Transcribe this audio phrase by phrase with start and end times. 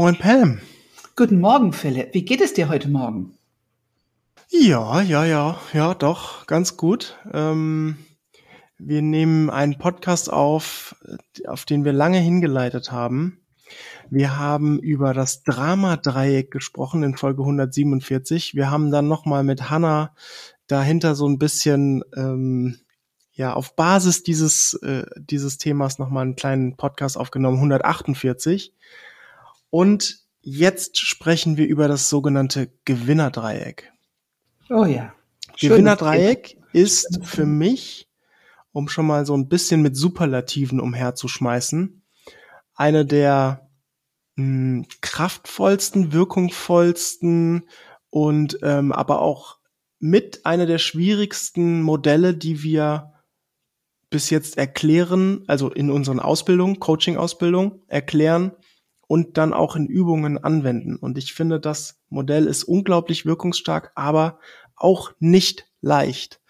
[0.00, 0.62] Moin Pam.
[1.14, 2.14] Guten Morgen, Philipp.
[2.14, 3.34] Wie geht es dir heute Morgen?
[4.48, 7.18] Ja, ja, ja, ja, doch, ganz gut.
[7.34, 7.98] Ähm,
[8.78, 10.96] wir nehmen einen Podcast auf,
[11.46, 13.42] auf den wir lange hingeleitet haben.
[14.08, 18.54] Wir haben über das Drama-Dreieck gesprochen in Folge 147.
[18.54, 20.14] Wir haben dann nochmal mit Hanna
[20.66, 22.78] dahinter so ein bisschen ähm,
[23.32, 28.72] ja auf Basis dieses äh, dieses Themas nochmal einen kleinen Podcast aufgenommen, 148.
[29.70, 33.92] Und jetzt sprechen wir über das sogenannte Gewinnerdreieck.
[34.68, 35.14] Oh ja.
[35.58, 38.08] Gewinnerdreieck ist für mich,
[38.72, 42.02] um schon mal so ein bisschen mit Superlativen umherzuschmeißen,
[42.74, 43.68] eine der
[44.36, 47.68] mh, hm, kraftvollsten, wirkungsvollsten
[48.10, 49.58] und ähm, aber auch
[49.98, 53.12] mit einer der schwierigsten Modelle, die wir
[54.08, 58.52] bis jetzt erklären, also in unseren Ausbildungen, Coaching-Ausbildung erklären
[59.10, 60.94] und dann auch in Übungen anwenden.
[60.94, 64.38] Und ich finde, das Modell ist unglaublich wirkungsstark, aber
[64.76, 66.40] auch nicht leicht.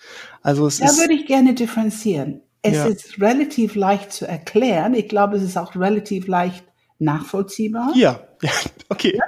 [0.43, 1.01] Also es da ist.
[1.01, 2.43] Würde ich gerne differenzieren.
[2.61, 2.85] Es ja.
[2.85, 4.93] ist relativ leicht zu erklären.
[4.93, 6.63] Ich glaube, es ist auch relativ leicht
[6.99, 7.95] nachvollziehbar.
[7.97, 8.51] Ja, ja
[8.91, 9.17] okay.
[9.17, 9.25] Ja?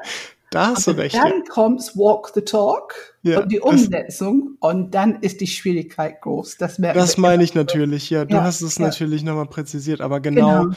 [0.51, 1.15] Da hast Aber du recht.
[1.15, 1.45] Dann ja.
[1.49, 6.59] kommt's Walk the Talk ja, und die Umsetzung und dann ist die Schwierigkeit groß.
[6.59, 8.27] Das, das meine ich natürlich, ja.
[8.27, 10.77] Du hast es natürlich nochmal präzisiert, aber genau, genau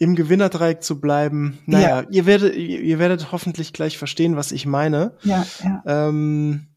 [0.00, 1.58] im Gewinnerdreieck zu bleiben.
[1.66, 2.06] Naja, ja.
[2.10, 5.14] ihr werdet, ihr werdet hoffentlich gleich verstehen, was ich meine.
[5.22, 5.82] Ja, ja.
[6.08, 6.68] Ähm,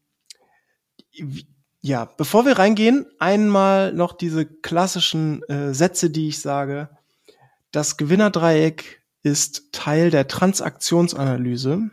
[1.80, 6.90] ja, bevor wir reingehen, einmal noch diese klassischen äh, Sätze, die ich sage.
[7.72, 11.90] Das Gewinnerdreieck ist Teil der Transaktionsanalyse.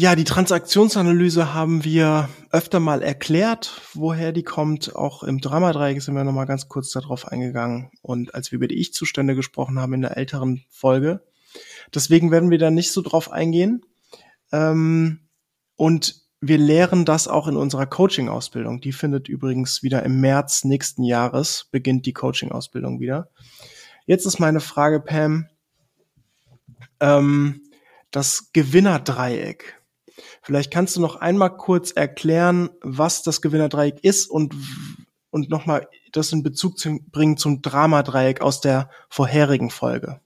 [0.00, 4.94] Ja, die Transaktionsanalyse haben wir öfter mal erklärt, woher die kommt.
[4.94, 7.90] Auch im Dramadreieck sind wir nochmal ganz kurz darauf eingegangen.
[8.00, 11.26] Und als wir über die Ich-Zustände gesprochen haben in der älteren Folge.
[11.92, 13.84] Deswegen werden wir da nicht so drauf eingehen.
[14.52, 15.26] Ähm,
[15.74, 18.80] und wir lehren das auch in unserer Coaching-Ausbildung.
[18.80, 23.30] Die findet übrigens wieder im März nächsten Jahres, beginnt die Coaching-Ausbildung wieder.
[24.06, 25.48] Jetzt ist meine Frage, Pam,
[27.00, 27.62] ähm,
[28.12, 29.77] das Gewinnerdreieck.
[30.48, 34.54] Vielleicht kannst du noch einmal kurz erklären, was das Gewinnerdreieck ist und,
[35.28, 40.20] und nochmal das in Bezug zu bringen zum Dramadreieck aus der vorherigen Folge.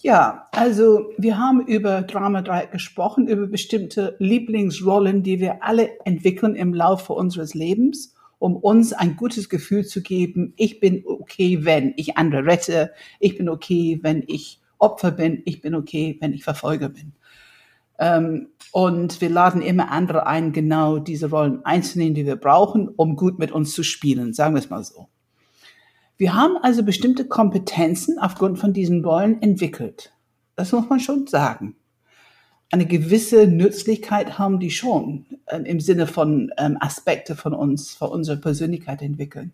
[0.00, 6.72] Ja, also wir haben über Dramadreieck gesprochen, über bestimmte Lieblingsrollen, die wir alle entwickeln im
[6.72, 12.16] Laufe unseres Lebens, um uns ein gutes Gefühl zu geben, ich bin okay, wenn ich
[12.16, 16.88] andere rette, ich bin okay, wenn ich Opfer bin, ich bin okay, wenn ich Verfolger
[16.88, 17.12] bin.
[17.98, 23.16] Ähm, und wir laden immer andere ein, genau diese Rollen einzunehmen, die wir brauchen, um
[23.16, 25.08] gut mit uns zu spielen, sagen wir es mal so.
[26.16, 30.12] Wir haben also bestimmte Kompetenzen aufgrund von diesen Rollen entwickelt.
[30.56, 31.76] Das muss man schon sagen.
[32.70, 38.10] Eine gewisse Nützlichkeit haben die schon ähm, im Sinne von ähm, Aspekte von uns, von
[38.10, 39.52] unserer Persönlichkeit entwickeln.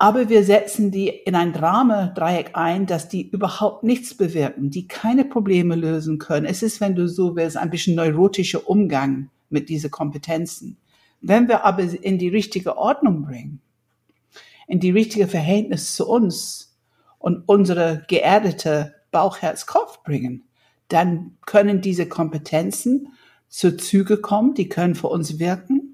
[0.00, 5.26] Aber wir setzen die in ein Drama-Dreieck ein, dass die überhaupt nichts bewirken, die keine
[5.26, 6.46] Probleme lösen können.
[6.46, 10.78] Es ist, wenn du so willst, ein bisschen neurotischer Umgang mit diesen Kompetenzen.
[11.20, 13.60] Wenn wir aber in die richtige Ordnung bringen,
[14.66, 16.78] in die richtige Verhältnis zu uns
[17.18, 20.44] und unsere geerdete Bauch, Herz, Kopf bringen,
[20.88, 23.08] dann können diese Kompetenzen
[23.50, 25.89] zu Züge kommen, die können für uns wirken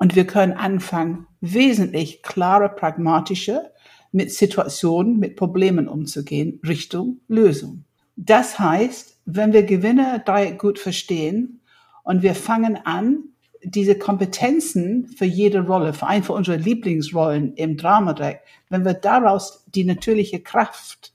[0.00, 3.70] und wir können anfangen, wesentlich klarer, pragmatischer
[4.12, 7.84] mit Situationen, mit Problemen umzugehen, Richtung Lösung.
[8.16, 10.24] Das heißt, wenn wir Gewinner
[10.58, 11.60] gut verstehen
[12.02, 13.24] und wir fangen an,
[13.62, 18.40] diese Kompetenzen für jede Rolle, für einen von unseren Lieblingsrollen im Dramadeck,
[18.70, 21.12] wenn wir daraus die natürliche Kraft,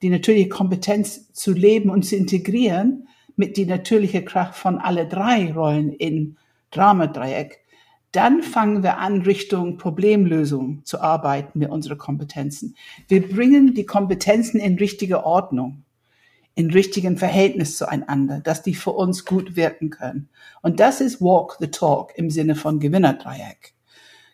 [0.00, 3.06] die natürliche Kompetenz zu leben und zu integrieren
[3.36, 6.38] mit die natürliche Kraft von alle drei Rollen in
[6.70, 7.63] Dramadreieck,
[8.14, 12.76] dann fangen wir an, Richtung Problemlösung zu arbeiten mit unseren Kompetenzen.
[13.08, 15.82] Wir bringen die Kompetenzen in richtige Ordnung,
[16.54, 20.28] in richtigen Verhältnis zueinander, dass die für uns gut wirken können.
[20.62, 23.74] Und das ist Walk the Talk im Sinne von Gewinnerdreieck.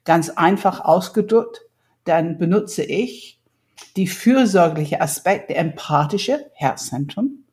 [0.05, 1.63] Ganz einfach ausgedrückt,
[2.05, 3.41] dann benutze ich
[3.97, 7.45] die fürsorgliche Aspekt, der empathische Herzzentrum,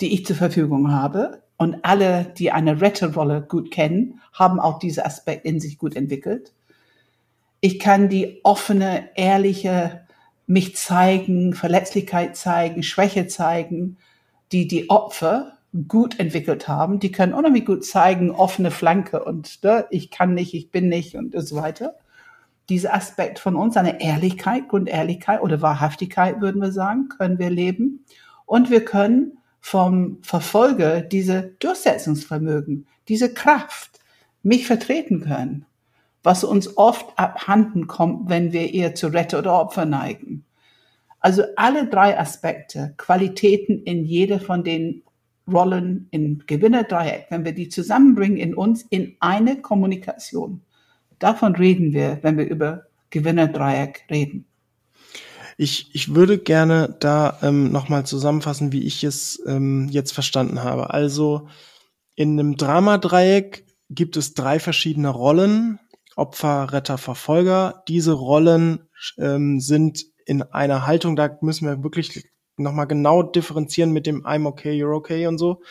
[0.00, 5.04] die ich zur Verfügung habe, und alle, die eine Retterrolle gut kennen, haben auch diesen
[5.04, 6.52] Aspekt in sich gut entwickelt.
[7.60, 10.00] Ich kann die offene, ehrliche,
[10.48, 13.96] mich zeigen, Verletzlichkeit zeigen, Schwäche zeigen,
[14.50, 16.98] die die Opfer gut entwickelt haben.
[16.98, 21.14] Die können unheimlich gut zeigen, offene Flanke und ne, ich kann nicht, ich bin nicht
[21.14, 21.94] und so weiter.
[22.70, 28.04] Dieser Aspekt von uns, eine Ehrlichkeit, Grundehrlichkeit oder Wahrhaftigkeit, würden wir sagen, können wir leben.
[28.46, 34.00] Und wir können vom Verfolger diese Durchsetzungsvermögen, diese Kraft,
[34.42, 35.66] mich vertreten können,
[36.24, 40.44] was uns oft abhanden kommt, wenn wir eher zu Retter oder Opfer neigen.
[41.20, 45.04] Also alle drei Aspekte, Qualitäten in jeder von den
[45.50, 50.62] Rollen in Gewinnerdreieck, wenn wir die zusammenbringen in uns in eine Kommunikation.
[51.20, 54.44] Davon reden wir, wenn wir über Gewinnerdreieck reden.
[55.56, 60.90] Ich, ich würde gerne da ähm, nochmal zusammenfassen, wie ich es ähm, jetzt verstanden habe.
[60.90, 61.48] Also
[62.14, 65.78] in einem Dramadreieck gibt es drei verschiedene Rollen.
[66.16, 67.82] Opfer, Retter, Verfolger.
[67.88, 68.88] Diese Rollen
[69.18, 72.24] ähm, sind in einer Haltung, da müssen wir wirklich
[72.56, 75.62] nochmal genau differenzieren mit dem I'm okay, you're okay und so.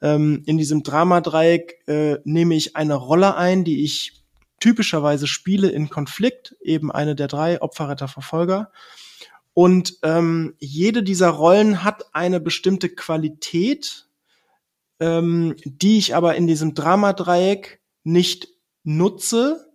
[0.00, 4.22] Ähm, in diesem Dramadreieck äh, nehme ich eine Rolle ein, die ich
[4.60, 8.70] typischerweise spiele in Konflikt, eben eine der drei, Opfer, Retter, Verfolger.
[9.58, 14.06] Und ähm, jede dieser Rollen hat eine bestimmte Qualität,
[15.00, 18.50] ähm, die ich aber in diesem Dramadreieck nicht
[18.84, 19.68] nutze,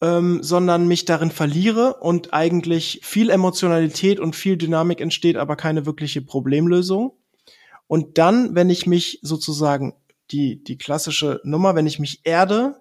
[0.00, 5.86] ähm, sondern mich darin verliere und eigentlich viel Emotionalität und viel Dynamik entsteht, aber keine
[5.86, 7.12] wirkliche Problemlösung.
[7.86, 9.94] Und dann, wenn ich mich sozusagen
[10.32, 12.79] die, die klassische Nummer, wenn ich mich erde,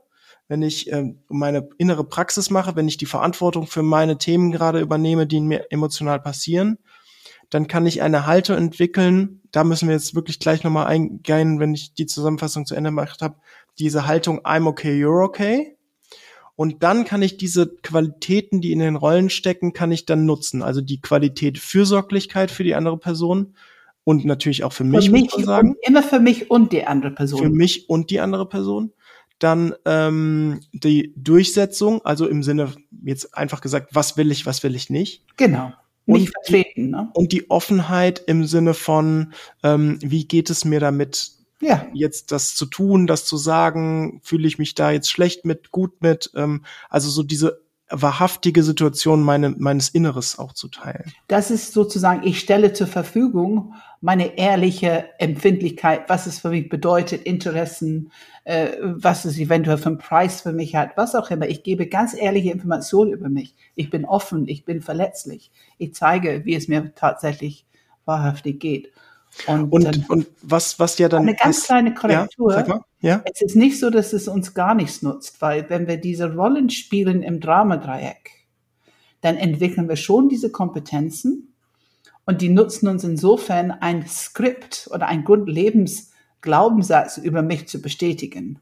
[0.50, 4.82] wenn ich ähm, meine innere Praxis mache, wenn ich die Verantwortung für meine Themen gerade
[4.82, 6.80] übernehme, die mir emotional passieren,
[7.52, 9.42] dann kann ich eine Haltung entwickeln.
[9.52, 13.22] Da müssen wir jetzt wirklich gleich nochmal eingehen, wenn ich die Zusammenfassung zu Ende gemacht
[13.22, 13.36] habe.
[13.78, 15.78] Diese Haltung I'm okay, you're okay.
[16.56, 20.64] Und dann kann ich diese Qualitäten, die in den Rollen stecken, kann ich dann nutzen.
[20.64, 23.56] Also die Qualität Fürsorglichkeit für die andere Person
[24.04, 25.76] und natürlich auch für mich, für mich muss man sagen.
[25.84, 27.40] Immer für mich und die andere Person.
[27.40, 28.92] Für mich und die andere Person.
[29.40, 34.76] Dann ähm, die Durchsetzung, also im Sinne, jetzt einfach gesagt, was will ich, was will
[34.76, 35.24] ich nicht.
[35.38, 35.72] Genau.
[36.06, 36.90] Nicht und vertreten.
[36.90, 37.10] Ne?
[37.14, 39.34] Und die Offenheit im Sinne von,
[39.64, 41.32] ähm, wie geht es mir damit,
[41.62, 41.88] ja.
[41.94, 46.02] jetzt das zu tun, das zu sagen, fühle ich mich da jetzt schlecht mit, gut
[46.02, 51.12] mit, ähm, also so diese wahrhaftige Situation meine, meines Inneres auch zu teilen.
[51.28, 57.24] Das ist sozusagen, ich stelle zur Verfügung meine ehrliche Empfindlichkeit, was es für mich bedeutet,
[57.24, 58.12] Interessen,
[58.46, 61.48] äh, was es eventuell für einen Preis für mich hat, was auch immer.
[61.48, 63.56] Ich gebe ganz ehrliche Informationen über mich.
[63.76, 65.52] Ich bin offen, ich bin verletzlich.
[65.78, 67.66] Ich zeige, wie es mir tatsächlich
[68.06, 68.92] wahrhaftig geht.
[69.48, 71.24] Und, und, und, was, was ja dann.
[71.24, 72.54] Eine ganz ist, kleine Korrektur.
[72.54, 73.24] Ja, ja?
[73.32, 76.70] Es ist nicht so, dass es uns gar nichts nutzt, weil wenn wir diese Rollen
[76.70, 78.32] spielen im Dramadreieck,
[79.22, 81.54] dann entwickeln wir schon diese Kompetenzen
[82.26, 88.60] und die nutzen uns insofern ein Skript oder ein Grundlebensglaubenssatz über mich zu bestätigen.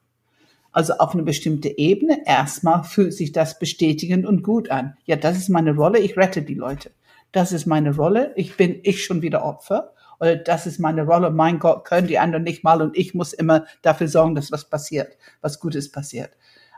[0.72, 4.96] Also auf eine bestimmte Ebene erstmal fühlt sich das bestätigend und gut an.
[5.06, 6.92] Ja, das ist meine Rolle, ich rette die Leute.
[7.32, 11.32] Das ist meine Rolle, ich bin ich schon wieder Opfer oder das ist meine Rolle,
[11.32, 14.70] mein Gott, können die anderen nicht mal und ich muss immer dafür sorgen, dass was
[14.70, 16.32] passiert, was Gutes passiert.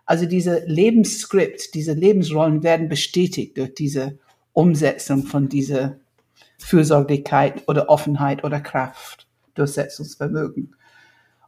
[0.06, 4.18] Also diese Lebensskript, diese Lebensrollen werden bestätigt durch diese
[4.54, 5.98] Umsetzung von dieser
[6.58, 10.76] Fürsorglichkeit oder Offenheit oder Kraft, Durchsetzungsvermögen.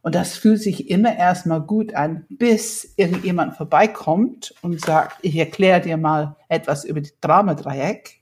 [0.02, 5.80] Und das fühlt sich immer erstmal gut an, bis irgendjemand vorbeikommt und sagt, ich erkläre
[5.80, 8.20] dir mal etwas über die Dramadreieck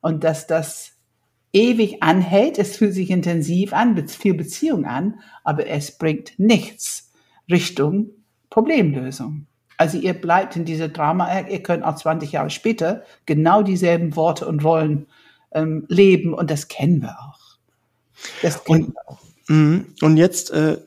[0.00, 0.92] und dass das
[1.52, 2.58] ewig anhält.
[2.58, 7.12] Es fühlt sich intensiv an, viel Beziehung an, aber es bringt nichts
[7.50, 8.10] Richtung
[8.50, 9.46] Problemlösung.
[9.76, 14.46] Also ihr bleibt in dieser Drama, ihr könnt auch 20 Jahre später genau dieselben Worte
[14.46, 15.06] und Rollen
[15.52, 17.56] ähm, leben und das kennen wir auch.
[18.42, 19.20] Das kennen und, wir auch.
[19.48, 19.94] Mhm.
[20.02, 20.78] Und jetzt äh,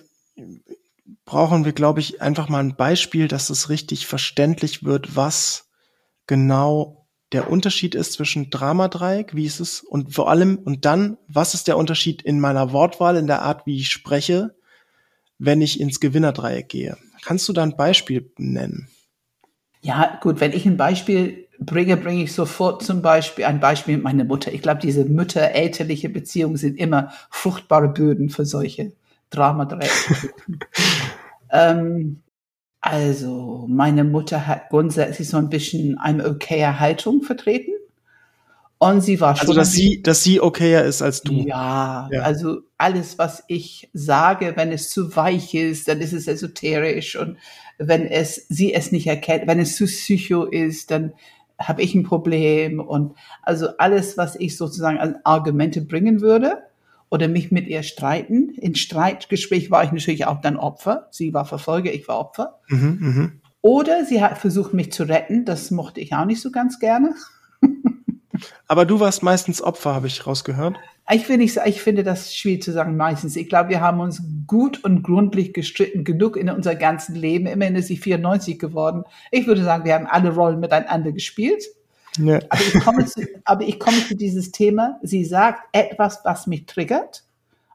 [1.26, 5.70] brauchen wir, glaube ich, einfach mal ein Beispiel, dass es richtig verständlich wird, was
[6.28, 7.03] genau
[7.34, 11.68] der Unterschied ist zwischen Dramadreieck, wie ist es, und vor allem, und dann, was ist
[11.68, 14.56] der Unterschied in meiner Wortwahl, in der Art, wie ich spreche,
[15.40, 16.98] wenn ich ins Gewinnerdreieck gehe?
[17.24, 18.88] Kannst du da ein Beispiel nennen?
[19.82, 24.04] Ja, gut, wenn ich ein Beispiel bringe, bringe ich sofort zum Beispiel ein Beispiel mit
[24.04, 24.54] meiner Mutter.
[24.54, 28.94] Ich glaube, diese mütter-elterliche Beziehungen sind immer fruchtbare Böden für solche
[29.30, 30.34] Dramadreiecke.
[31.52, 32.22] ähm,
[32.86, 37.72] also, meine Mutter hat grundsätzlich so ein bisschen eine okaye Haltung vertreten.
[38.78, 39.48] Und sie war schon.
[39.48, 41.32] Also, dass sie, dass sie okayer ist als du.
[41.32, 46.28] Ja, ja, also alles, was ich sage, wenn es zu weich ist, dann ist es
[46.28, 47.16] esoterisch.
[47.16, 47.38] Und
[47.78, 51.14] wenn es, sie es nicht erkennt, wenn es zu psycho ist, dann
[51.58, 52.82] habe ich ein Problem.
[52.82, 56.64] Und also alles, was ich sozusagen als Argumente bringen würde,
[57.14, 58.50] oder mich mit ihr streiten.
[58.56, 61.10] In Streitgespräch war ich natürlich auch dann Opfer.
[61.12, 62.60] Sie war Verfolger, ich war Opfer.
[62.70, 63.32] Mhm, mh.
[63.62, 65.46] Oder sie hat versucht, mich zu retten.
[65.46, 67.14] Das mochte ich auch nicht so ganz gerne.
[68.68, 70.76] Aber du warst meistens Opfer, habe ich rausgehört.
[71.12, 73.36] Ich finde, ich, ich finde das schwierig zu sagen meistens.
[73.36, 77.46] Ich glaube, wir haben uns gut und gründlich gestritten genug in unser ganzen Leben.
[77.46, 79.04] Immerhin ist sie 94 geworden.
[79.30, 81.64] Ich würde sagen, wir haben alle Rollen miteinander gespielt.
[82.18, 82.40] Ja.
[82.50, 85.00] Aber, ich komme zu, aber ich komme zu dieses Thema.
[85.02, 87.24] Sie sagt etwas, was mich triggert,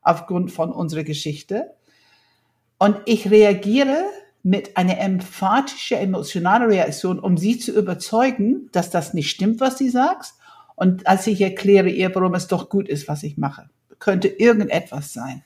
[0.03, 1.71] aufgrund von unserer Geschichte.
[2.79, 4.05] Und ich reagiere
[4.43, 9.91] mit einer emphatischen, emotionalen Reaktion, um sie zu überzeugen, dass das nicht stimmt, was sie
[9.91, 10.35] sagt.
[10.77, 13.69] Und als ich erkläre ihr, warum es doch gut ist, was ich mache,
[13.99, 15.43] könnte irgendetwas sein.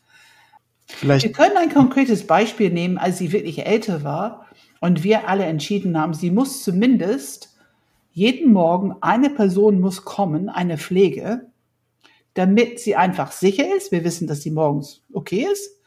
[0.87, 1.25] Vielleicht.
[1.25, 4.47] Wir können ein konkretes Beispiel nehmen, als sie wirklich älter war
[4.81, 7.52] und wir alle entschieden haben, sie muss zumindest
[8.13, 11.47] jeden Morgen eine Person muss kommen, eine Pflege,
[12.35, 13.93] damit sie einfach sicher ist.
[13.93, 15.81] Wir wissen, dass sie morgens okay ist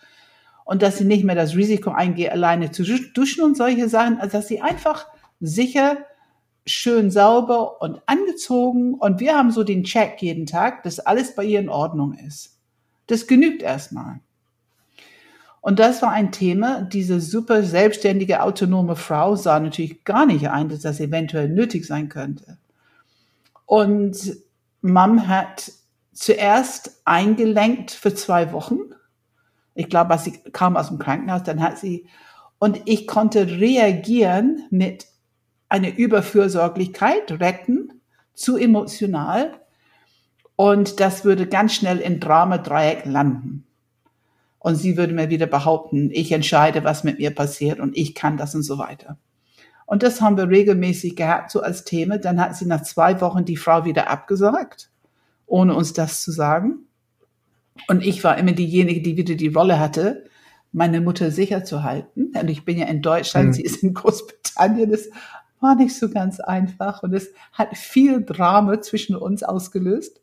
[0.66, 4.38] und dass sie nicht mehr das Risiko eingeht, alleine zu duschen und solche Sachen, also
[4.38, 5.08] dass sie einfach
[5.40, 5.98] sicher,
[6.66, 11.44] schön sauber und angezogen und wir haben so den Check jeden Tag, dass alles bei
[11.44, 12.60] ihr in Ordnung ist.
[13.06, 14.20] Das genügt erstmal.
[15.66, 16.84] Und das war ein Thema.
[16.84, 22.08] Diese super selbstständige, autonome Frau sah natürlich gar nicht ein, dass das eventuell nötig sein
[22.08, 22.60] könnte.
[23.66, 24.38] Und
[24.84, 25.72] Mom hat
[26.14, 28.78] zuerst eingelenkt für zwei Wochen.
[29.74, 32.06] Ich glaube, als sie kam aus dem Krankenhaus, dann hat sie,
[32.60, 35.08] und ich konnte reagieren mit
[35.68, 38.02] einer Überfürsorglichkeit, retten,
[38.36, 39.60] zu emotional.
[40.56, 43.66] Und das würde ganz schnell in Drama-Dreieck landen.
[44.66, 48.36] Und sie würde mir wieder behaupten, ich entscheide, was mit mir passiert und ich kann
[48.36, 49.20] das und so weiter.
[49.86, 52.18] Und das haben wir regelmäßig gehabt, so als Thema.
[52.18, 54.90] Dann hat sie nach zwei Wochen die Frau wieder abgesagt,
[55.46, 56.88] ohne uns das zu sagen.
[57.88, 60.24] Und ich war immer diejenige, die wieder die Rolle hatte,
[60.72, 62.32] meine Mutter sicher zu halten.
[62.36, 63.54] Und ich bin ja in Deutschland, mhm.
[63.54, 64.90] sie ist in Großbritannien.
[64.90, 65.10] Das
[65.60, 70.22] war nicht so ganz einfach und es hat viel Drama zwischen uns ausgelöst.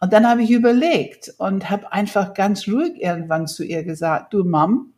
[0.00, 4.44] Und dann habe ich überlegt und habe einfach ganz ruhig irgendwann zu ihr gesagt, du
[4.44, 4.92] Mom,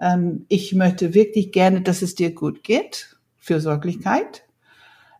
[0.00, 4.44] ähm, ich möchte wirklich gerne, dass es dir gut geht, Fürsorglichkeit.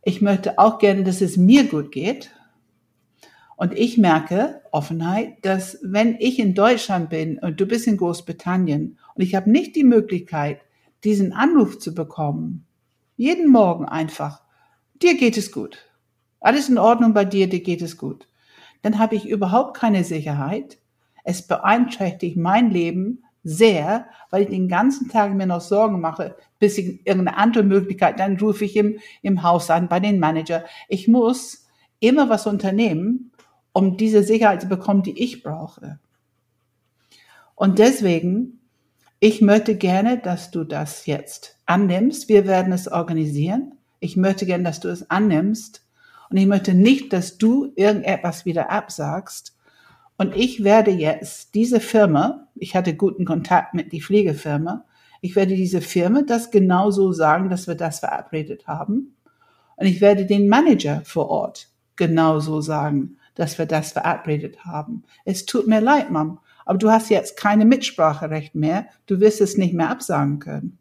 [0.03, 2.31] Ich möchte auch gerne, dass es mir gut geht.
[3.57, 8.99] Und ich merke, Offenheit, dass wenn ich in Deutschland bin und du bist in Großbritannien
[9.15, 10.61] und ich habe nicht die Möglichkeit,
[11.05, 12.67] diesen Anruf zu bekommen,
[13.17, 14.43] jeden Morgen einfach,
[15.03, 15.79] dir geht es gut.
[16.39, 18.29] Alles in Ordnung bei dir, dir geht es gut
[18.87, 20.79] dann habe ich überhaupt keine Sicherheit.
[21.25, 26.79] Es beeinträchtigt mein Leben sehr, weil ich den ganzen Tag mir noch Sorgen mache, bis
[26.79, 30.65] ich irgendeine andere Möglichkeit, dann rufe ich im, im Haus an, bei den Manager.
[30.89, 31.67] Ich muss
[31.99, 33.33] immer was unternehmen,
[33.73, 35.99] um diese Sicherheit zu bekommen, die ich brauche.
[37.57, 38.61] Und deswegen,
[39.19, 42.29] ich möchte gerne, dass du das jetzt annimmst.
[42.29, 43.73] Wir werden es organisieren.
[43.99, 45.86] Ich möchte gerne, dass du es annimmst
[46.31, 49.57] und ich möchte nicht, dass du irgendetwas wieder absagst.
[50.19, 54.85] Und ich werde jetzt diese Firma, ich hatte guten Kontakt mit die Pflegefirma,
[55.21, 59.17] ich werde diese Firma das genauso sagen, dass wir das verabredet haben.
[59.77, 65.05] Und ich werde den Manager vor Ort genauso sagen, dass wir das verabredet haben.
[65.25, 68.87] Es tut mir leid, Mom, aber du hast jetzt keine Mitspracherecht mehr.
[69.07, 70.79] Du wirst es nicht mehr absagen können.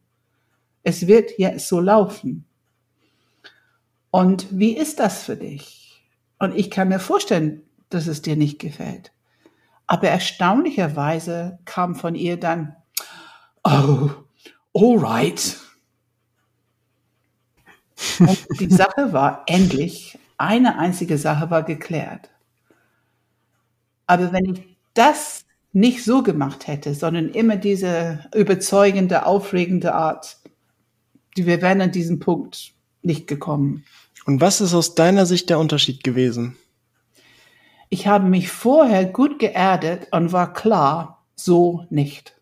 [0.84, 2.46] Es wird jetzt so laufen.
[4.16, 6.02] Und wie ist das für dich?
[6.40, 9.12] Und ich kann mir vorstellen, dass es dir nicht gefällt.
[9.88, 12.78] Aber erstaunlicherweise kam von ihr dann,
[13.66, 14.12] oh,
[14.74, 15.58] all right.
[18.20, 22.30] Und die Sache war endlich, eine einzige Sache war geklärt.
[24.08, 25.44] Aber wenn ich das
[25.74, 30.38] nicht so gemacht hätte, sondern immer diese überzeugende, aufregende Art,
[31.36, 33.84] wir wären an diesem Punkt nicht gekommen.
[34.26, 36.58] Und was ist aus deiner Sicht der Unterschied gewesen?
[37.90, 42.36] Ich habe mich vorher gut geerdet und war klar, so nicht.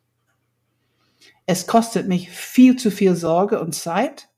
[1.45, 4.29] Es kostet mich viel zu viel Sorge und Zeit.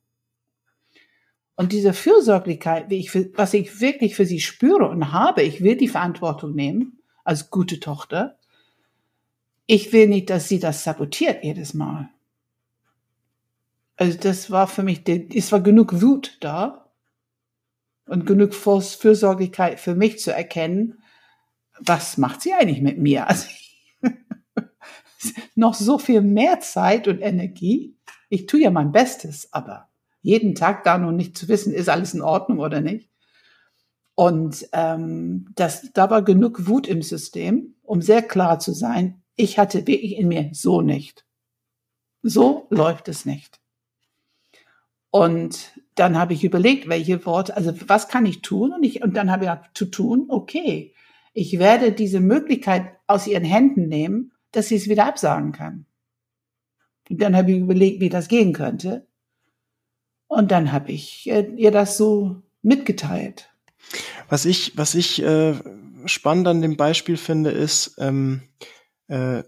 [1.55, 5.87] Und diese Fürsorglichkeit, ich, was ich wirklich für sie spüre und habe, ich will die
[5.87, 8.37] Verantwortung nehmen als gute Tochter.
[9.67, 12.09] Ich will nicht, dass sie das sabotiert jedes Mal.
[13.97, 16.84] Also das war für mich, es war genug Wut da
[18.07, 20.99] und genug Fürsorglichkeit für mich zu erkennen,
[21.79, 23.27] was macht sie eigentlich mit mir?
[23.35, 23.47] Also
[25.55, 27.97] noch so viel mehr Zeit und Energie.
[28.29, 29.89] Ich tue ja mein Bestes, aber
[30.21, 33.09] jeden Tag da noch nicht zu wissen, ist alles in Ordnung oder nicht.
[34.13, 39.59] Und ähm, das, da war genug Wut im System, um sehr klar zu sein, ich
[39.59, 41.25] hatte wirklich in mir so nicht.
[42.23, 43.59] So läuft es nicht.
[45.11, 48.73] Und dann habe ich überlegt, welche Worte, also was kann ich tun?
[48.73, 50.93] Und, ich, und dann habe ich gesagt, zu tun, okay,
[51.37, 55.85] Ich werde diese Möglichkeit aus ihren Händen nehmen, dass sie es wieder absagen kann.
[57.09, 59.05] Und dann habe ich überlegt, wie das gehen könnte.
[60.27, 63.49] Und dann habe ich äh, ihr das so mitgeteilt.
[64.29, 65.55] Was ich, was ich äh,
[66.05, 68.41] spannend an dem Beispiel finde, ist ähm,
[69.07, 69.43] äh,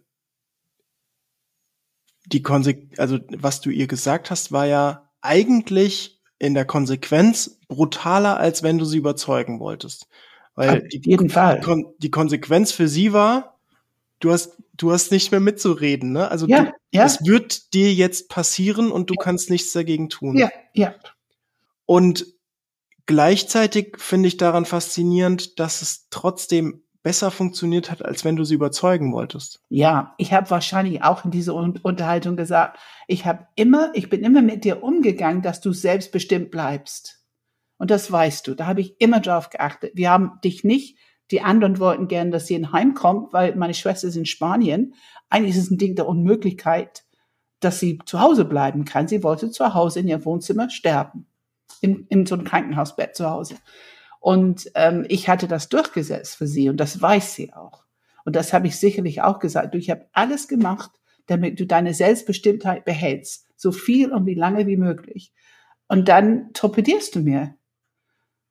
[2.26, 8.38] die Konsequenz, also was du ihr gesagt hast, war ja eigentlich in der Konsequenz brutaler,
[8.38, 10.08] als wenn du sie überzeugen wolltest.
[10.56, 11.60] Weil Auf jeden Fall.
[11.60, 13.60] Die, Kon die Konsequenz für sie war,
[14.20, 16.30] du hast, du hast nicht mehr mitzureden, ne?
[16.30, 17.06] Also ja, du, ja.
[17.06, 19.24] es wird dir jetzt passieren und du ja.
[19.24, 20.38] kannst nichts dagegen tun.
[20.38, 20.96] Ja, ja.
[21.86, 22.26] Und
[23.06, 28.56] gleichzeitig finde ich daran faszinierend, dass es trotzdem besser funktioniert hat, als wenn du sie
[28.56, 29.62] überzeugen wolltest.
[29.70, 34.42] Ja, ich habe wahrscheinlich auch in dieser Unterhaltung gesagt, ich habe immer, ich bin immer
[34.42, 37.26] mit dir umgegangen, dass du selbstbestimmt bleibst.
[37.78, 38.56] Und das weißt du.
[38.56, 39.92] Da habe ich immer drauf geachtet.
[39.96, 40.98] Wir haben dich nicht.
[41.32, 44.94] Die anderen wollten gern, dass sie in Heim kommt, weil meine Schwester ist in Spanien.
[45.30, 47.06] Eigentlich ist es ein Ding der Unmöglichkeit,
[47.62, 49.08] dass sie zu Hause bleiben kann.
[49.08, 51.26] Sie wollte zu Hause in ihr Wohnzimmer sterben.
[51.80, 53.56] In, in so einem Krankenhausbett zu Hause.
[54.28, 57.86] Und ähm, ich hatte das durchgesetzt für sie und das weiß sie auch.
[58.26, 59.74] Und das habe ich sicherlich auch gesagt.
[59.74, 60.92] Du, ich habe alles gemacht,
[61.28, 65.32] damit du deine Selbstbestimmtheit behältst, so viel und wie lange wie möglich.
[65.88, 67.56] Und dann torpedierst du mir.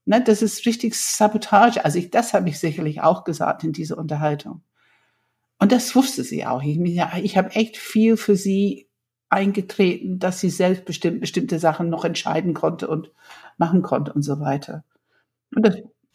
[0.07, 1.85] Ne, das ist richtig Sabotage.
[1.85, 4.63] Also ich, das habe ich sicherlich auch gesagt in dieser Unterhaltung.
[5.59, 6.63] Und das wusste sie auch.
[6.63, 8.89] Ich, ich habe echt viel für sie
[9.29, 13.13] eingetreten, dass sie selbstbestimmt bestimmte Sachen noch entscheiden konnte und
[13.59, 14.83] machen konnte und so weiter.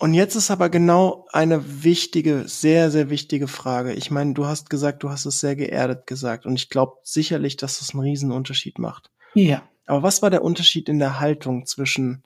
[0.02, 3.94] Und jetzt ist aber genau eine wichtige, sehr, sehr wichtige Frage.
[3.94, 6.48] Ich meine, du hast gesagt, du hast es sehr geerdet gesagt.
[6.48, 9.12] Und ich glaube sicherlich, dass das einen riesen Unterschied macht.
[9.36, 9.62] Ja.
[9.86, 12.24] Aber was war der Unterschied in der Haltung zwischen,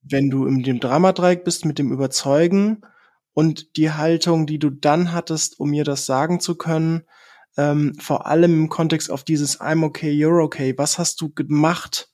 [0.00, 2.80] wenn du in dem Dramadreieck bist mit dem Überzeugen
[3.34, 7.02] und die Haltung, die du dann hattest, um mir das sagen zu können,
[7.58, 10.72] ähm, vor allem im Kontext auf dieses I'm okay, you're okay.
[10.78, 12.10] Was hast du gemacht,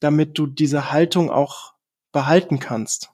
[0.00, 1.74] damit du diese Haltung auch
[2.10, 3.10] behalten kannst?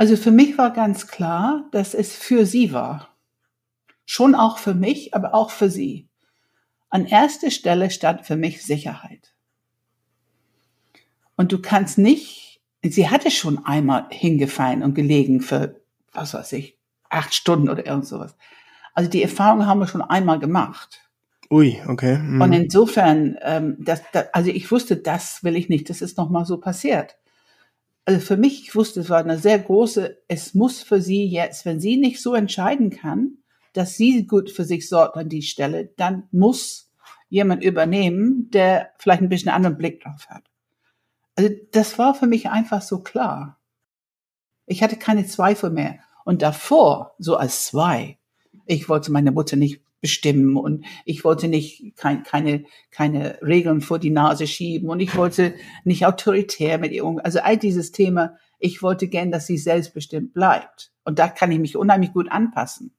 [0.00, 3.10] Also für mich war ganz klar, dass es für sie war.
[4.06, 6.08] Schon auch für mich, aber auch für sie.
[6.88, 9.34] An erster Stelle stand für mich Sicherheit.
[11.36, 15.82] Und du kannst nicht, sie hatte schon einmal hingefallen und gelegen für,
[16.14, 16.78] was weiß ich,
[17.10, 18.34] acht Stunden oder irgend sowas.
[18.94, 21.10] Also die Erfahrung haben wir schon einmal gemacht.
[21.50, 22.16] Ui, okay.
[22.16, 22.40] Mhm.
[22.40, 26.46] Und insofern, ähm, das, das, also ich wusste, das will ich nicht, das ist nochmal
[26.46, 27.19] so passiert
[28.04, 31.64] also für mich, ich wusste, es war eine sehr große, es muss für sie jetzt,
[31.64, 33.38] wenn sie nicht so entscheiden kann,
[33.72, 36.90] dass sie gut für sich sorgt an die Stelle, dann muss
[37.28, 40.44] jemand übernehmen, der vielleicht ein bisschen anderen Blick drauf hat.
[41.36, 43.60] Also das war für mich einfach so klar.
[44.66, 46.00] Ich hatte keine Zweifel mehr.
[46.24, 48.18] Und davor, so als zwei,
[48.66, 53.98] ich wollte meine Mutter nicht bestimmen und ich wollte nicht kein, keine, keine Regeln vor
[53.98, 57.24] die Nase schieben und ich wollte nicht autoritär mit ihr umgehen.
[57.24, 60.92] Also all dieses Thema, ich wollte gern, dass sie selbstbestimmt bleibt.
[61.04, 62.94] Und da kann ich mich unheimlich gut anpassen.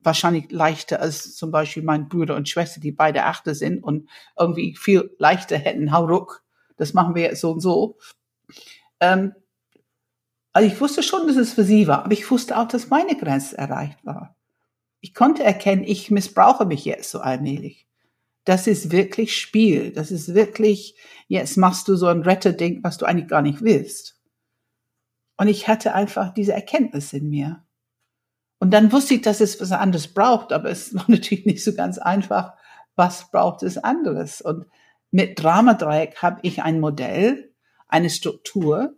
[0.00, 4.76] Wahrscheinlich leichter als zum Beispiel mein Bruder und Schwester, die beide Achte sind und irgendwie
[4.76, 6.44] viel leichter hätten, hau ruck,
[6.76, 7.98] das machen wir jetzt so und so.
[9.00, 9.32] Ähm,
[10.52, 13.16] also ich wusste schon, dass es für sie war, aber ich wusste auch, dass meine
[13.16, 14.33] Grenze erreicht war
[15.04, 17.86] ich konnte erkennen, ich missbrauche mich jetzt so allmählich.
[18.44, 19.92] Das ist wirklich Spiel.
[19.92, 20.96] Das ist wirklich,
[21.28, 24.18] jetzt machst du so ein Retterding, was du eigentlich gar nicht willst.
[25.36, 27.66] Und ich hatte einfach diese Erkenntnis in mir.
[28.60, 31.74] Und dann wusste ich, dass es was anderes braucht, aber es war natürlich nicht so
[31.74, 32.54] ganz einfach.
[32.96, 34.40] Was braucht es anderes?
[34.40, 34.64] Und
[35.10, 37.52] mit Dramadreieck habe ich ein Modell,
[37.88, 38.96] eine Struktur,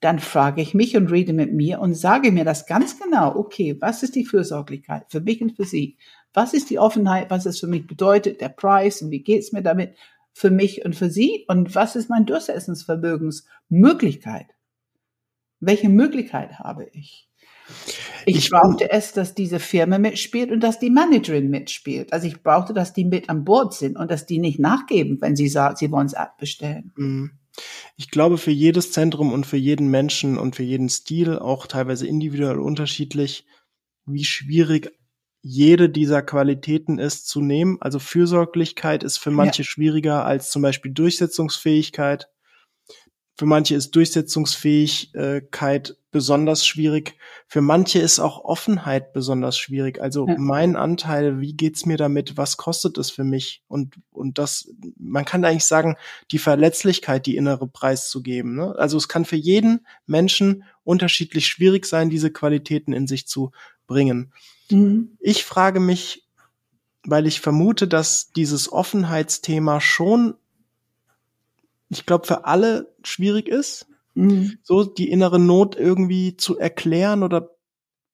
[0.00, 3.34] dann frage ich mich und rede mit mir und sage mir das ganz genau.
[3.34, 5.96] Okay, was ist die Fürsorglichkeit für mich und für Sie?
[6.34, 7.30] Was ist die Offenheit?
[7.30, 8.42] Was es für mich bedeutet?
[8.42, 9.96] Der Preis und wie geht's mir damit
[10.32, 11.46] für mich und für Sie?
[11.48, 14.48] Und was ist mein Durchsetzungsvermögensmöglichkeit?
[15.60, 17.30] Welche Möglichkeit habe ich?
[18.26, 22.12] Ich, ich brauchte es, dass diese Firma mitspielt und dass die Managerin mitspielt.
[22.12, 25.36] Also ich brauchte, dass die mit an Bord sind und dass die nicht nachgeben, wenn
[25.36, 26.92] sie sagen, sie wollen es abbestellen.
[26.96, 27.30] Mhm.
[27.96, 32.06] Ich glaube, für jedes Zentrum und für jeden Menschen und für jeden Stil, auch teilweise
[32.06, 33.46] individuell unterschiedlich,
[34.04, 34.92] wie schwierig
[35.42, 37.78] jede dieser Qualitäten ist zu nehmen.
[37.80, 39.68] Also Fürsorglichkeit ist für manche ja.
[39.68, 42.28] schwieriger als zum Beispiel Durchsetzungsfähigkeit.
[43.36, 47.16] Für manche ist Durchsetzungsfähigkeit besonders schwierig.
[47.46, 50.00] Für manche ist auch Offenheit besonders schwierig.
[50.00, 50.36] Also ja.
[50.38, 52.38] mein Anteil, wie geht's mir damit?
[52.38, 53.62] Was kostet es für mich?
[53.68, 55.96] Und, und das, man kann eigentlich sagen,
[56.30, 58.54] die Verletzlichkeit, die innere preiszugeben.
[58.54, 58.74] Ne?
[58.78, 63.50] Also es kann für jeden Menschen unterschiedlich schwierig sein, diese Qualitäten in sich zu
[63.86, 64.32] bringen.
[64.70, 65.18] Mhm.
[65.20, 66.26] Ich frage mich,
[67.04, 70.36] weil ich vermute, dass dieses Offenheitsthema schon
[71.88, 74.58] ich glaube, für alle schwierig ist, mhm.
[74.62, 77.50] so die innere Not irgendwie zu erklären oder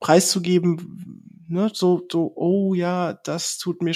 [0.00, 3.94] preiszugeben, ne, so, so, oh ja, das tut mir,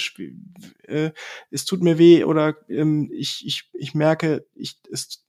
[0.84, 1.10] äh,
[1.50, 5.24] es tut mir weh oder ähm, ich, ich, ich merke, ich, es,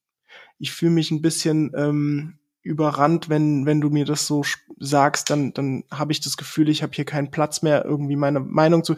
[0.60, 4.44] ich fühle mich ein bisschen ähm, überrannt, wenn, wenn du mir das so
[4.78, 8.42] sagst, dann, dann habe ich das Gefühl, ich habe hier keinen Platz mehr, irgendwie meine
[8.42, 8.96] Meinung zu,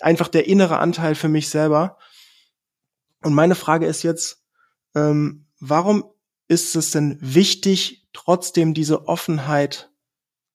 [0.00, 1.98] einfach der innere Anteil für mich selber.
[3.22, 4.41] Und meine Frage ist jetzt,
[4.94, 6.04] ähm, warum
[6.48, 9.90] ist es denn wichtig, trotzdem diese Offenheit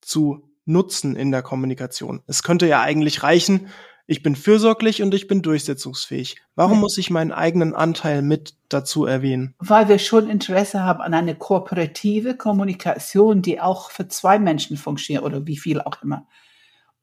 [0.01, 2.21] zu nutzen in der Kommunikation?
[2.27, 3.69] Es könnte ja eigentlich reichen,
[4.09, 6.37] ich bin fürsorglich und ich bin durchsetzungsfähig.
[6.55, 9.53] Warum muss ich meinen eigenen Anteil mit dazu erwähnen?
[9.59, 15.25] Weil wir schon Interesse haben an eine kooperative Kommunikation, die auch für zwei Menschen funktioniert
[15.25, 16.25] oder wie viel auch immer.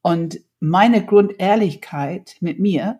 [0.01, 2.99] Und meine Grundehrlichkeit mit mir,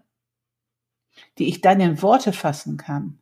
[1.40, 3.18] die ich dann in Worte fassen kann,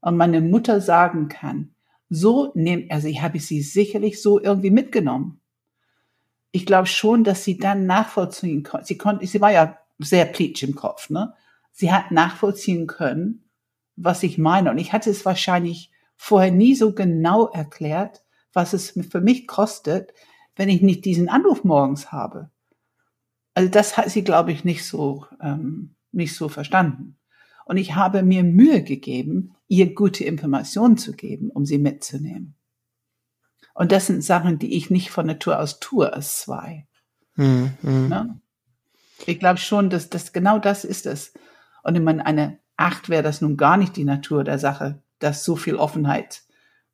[0.00, 1.74] und meine Mutter sagen kann,
[2.10, 5.40] so nehmt, also ich habe sie sicherlich so irgendwie mitgenommen.
[6.52, 8.86] Ich glaube schon, dass sie dann nachvollziehen konnte.
[8.86, 11.34] Sie konnte, sie war ja sehr plitsch im Kopf, ne?
[11.72, 13.44] Sie hat nachvollziehen können,
[13.96, 14.70] was ich meine.
[14.70, 20.12] Und ich hatte es wahrscheinlich vorher nie so genau erklärt, was es für mich kostet,
[20.56, 22.50] wenn ich nicht diesen Anruf morgens habe.
[23.54, 27.16] Also das hat sie, glaube ich, nicht so, ähm, nicht so verstanden.
[27.64, 32.56] Und ich habe mir Mühe gegeben, ihr gute Informationen zu geben, um sie mitzunehmen.
[33.74, 36.86] Und das sind Sachen, die ich nicht von Natur aus tue als zwei.
[37.36, 37.74] Mhm.
[37.82, 38.40] Ne?
[39.26, 41.32] Ich glaube schon, dass das genau das ist es.
[41.84, 45.44] Und wenn man eine Acht wäre das nun gar nicht die Natur der Sache, dass
[45.44, 46.42] so viel Offenheit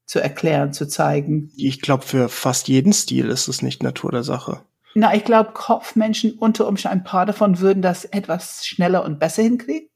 [0.06, 1.52] zu erklären, zu zeigen.
[1.56, 4.62] Ich glaube, für fast jeden Stil ist es nicht Natur der Sache.
[4.94, 9.42] Na, ich glaube, Kopfmenschen unter Umständen, ein paar davon würden das etwas schneller und besser
[9.42, 9.88] hinkriegen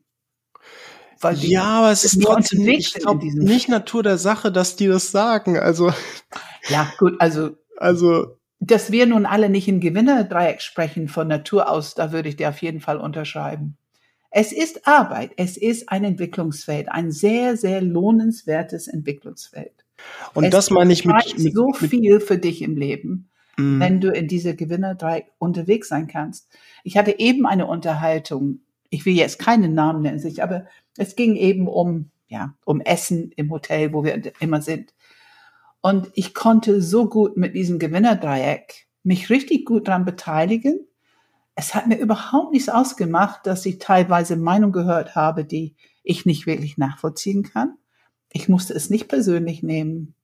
[1.21, 4.77] weil die ja, aber es ist trotzdem nicht, ich glaub, nicht Natur der Sache, dass
[4.77, 5.59] die das sagen.
[5.59, 5.93] Also
[6.69, 11.95] ja, gut, also also dass wir nun alle nicht in Gewinnerdreieck sprechen von Natur aus,
[11.95, 13.77] da würde ich dir auf jeden Fall unterschreiben.
[14.31, 19.73] Es ist Arbeit, es ist ein Entwicklungsfeld, ein sehr, sehr lohnenswertes Entwicklungsfeld.
[20.35, 23.81] Und es das meine ich mit, mit so viel für dich im Leben, mm.
[23.81, 26.49] wenn du in dieser Gewinnerdreieck unterwegs sein kannst.
[26.85, 31.37] Ich hatte eben eine Unterhaltung ich will jetzt keinen Namen nennen sich, aber es ging
[31.37, 34.95] eben um, ja, um Essen im Hotel, wo wir immer sind.
[35.81, 40.87] Und ich konnte so gut mit diesem Gewinnerdreieck mich richtig gut daran beteiligen.
[41.55, 46.47] Es hat mir überhaupt nichts ausgemacht, dass ich teilweise Meinung gehört habe, die ich nicht
[46.47, 47.77] wirklich nachvollziehen kann.
[48.33, 50.15] Ich musste es nicht persönlich nehmen.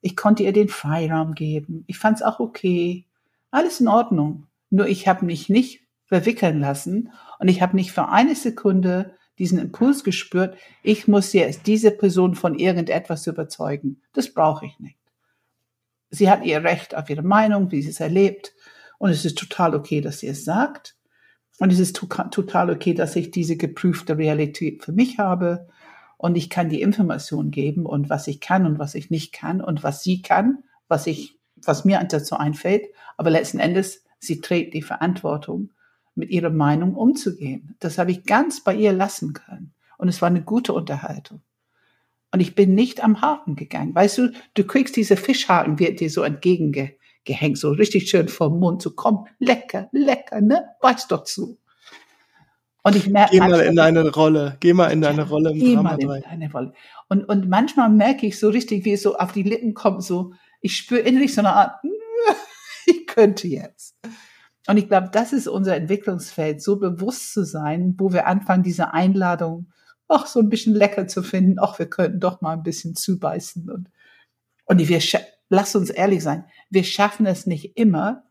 [0.00, 1.84] Ich konnte ihr den Freiraum geben.
[1.86, 3.06] Ich fand es auch okay.
[3.50, 4.46] Alles in Ordnung.
[4.70, 5.83] Nur ich habe mich nicht
[6.14, 11.66] verwickeln lassen und ich habe nicht für eine Sekunde diesen Impuls gespürt, ich muss jetzt
[11.66, 14.00] diese Person von irgendetwas überzeugen.
[14.12, 14.96] Das brauche ich nicht.
[16.10, 18.54] Sie hat ihr Recht auf ihre Meinung, wie sie es erlebt.
[18.98, 20.94] Und es ist total okay, dass sie es sagt.
[21.58, 25.66] Und es ist total okay, dass ich diese geprüfte Realität für mich habe.
[26.16, 29.60] Und ich kann die Information geben und was ich kann und was ich nicht kann
[29.60, 32.86] und was sie kann, was ich, was mir dazu einfällt.
[33.16, 35.70] Aber letzten Endes, sie trägt die Verantwortung
[36.14, 37.76] mit ihrer Meinung umzugehen.
[37.80, 39.74] Das habe ich ganz bei ihr lassen können.
[39.98, 41.42] Und es war eine gute Unterhaltung.
[42.32, 43.94] Und ich bin nicht am Haken gegangen.
[43.94, 48.82] Weißt du, du kriegst diese Fischhaken, wird dir so entgegengehängt, so richtig schön vom Mund,
[48.82, 50.64] so komm, lecker, lecker, ne?
[50.80, 51.58] Beiß doch zu.
[52.82, 53.30] Und ich merke.
[53.32, 54.56] Geh mal in deine Rolle.
[54.60, 56.20] Geh mal in deine Rolle im Geh Drama mal in 3.
[56.20, 56.72] deine Rolle.
[57.08, 60.34] Und, und manchmal merke ich so richtig, wie es so auf die Lippen kommt, so,
[60.60, 61.82] ich spüre innerlich so eine Art,
[62.86, 63.96] ich könnte jetzt.
[64.66, 68.94] Und ich glaube, das ist unser Entwicklungsfeld, so bewusst zu sein, wo wir anfangen, diese
[68.94, 69.70] Einladung
[70.08, 71.56] auch so ein bisschen lecker zu finden.
[71.60, 73.70] Ach, wir könnten doch mal ein bisschen zubeißen.
[73.70, 73.90] Und,
[74.64, 75.00] und wir,
[75.48, 78.24] lass uns ehrlich sein, wir schaffen es nicht immer,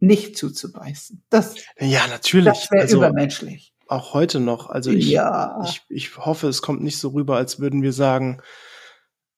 [0.00, 1.22] nicht zuzubeißen.
[1.30, 2.46] Das, ja, natürlich.
[2.46, 3.74] Das wäre also, übermenschlich.
[3.86, 4.70] Auch heute noch.
[4.70, 5.62] Also ich, ja.
[5.64, 8.40] ich, ich hoffe, es kommt nicht so rüber, als würden wir sagen,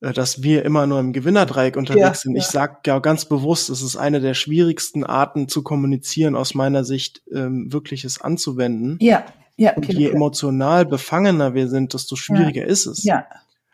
[0.00, 2.36] dass wir immer nur im Gewinnerdreieck unterwegs ja, sind.
[2.36, 2.50] Ich ja.
[2.50, 7.22] sage ja ganz bewusst, es ist eine der schwierigsten Arten zu kommunizieren aus meiner Sicht,
[7.32, 8.98] ähm, wirkliches anzuwenden.
[9.00, 9.24] Ja,
[9.56, 9.74] ja.
[9.74, 12.68] Und je emotional befangener wir sind, desto schwieriger ja.
[12.68, 13.04] ist es.
[13.04, 13.26] Ja.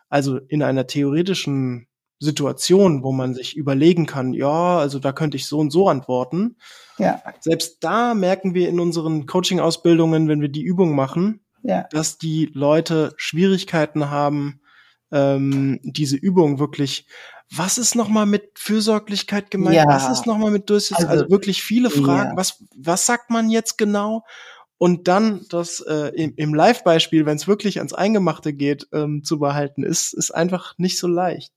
[0.08, 1.88] Also in einer theoretischen
[2.20, 6.56] Situationen, wo man sich überlegen kann, ja, also da könnte ich so und so antworten.
[6.98, 7.20] Ja.
[7.40, 11.88] Selbst da merken wir in unseren Coaching-Ausbildungen, wenn wir die Übung machen, Ja.
[11.90, 14.61] dass die Leute Schwierigkeiten haben,
[15.12, 17.07] ähm, diese Übung wirklich.
[17.55, 19.77] Was ist nochmal mit Fürsorglichkeit gemeint?
[19.77, 19.87] Ja.
[19.87, 21.07] Was ist nochmal mit Durchsetzung?
[21.07, 22.31] Also, Also, wirklich viele Fragen.
[22.31, 22.37] ja.
[22.37, 24.25] Was, was sagt man jetzt genau?
[24.79, 29.38] Und dann das äh, im, im Live-Beispiel, wenn es wirklich ans Eingemachte geht, ähm, zu
[29.38, 31.53] behalten, ist, ist einfach nicht so leicht.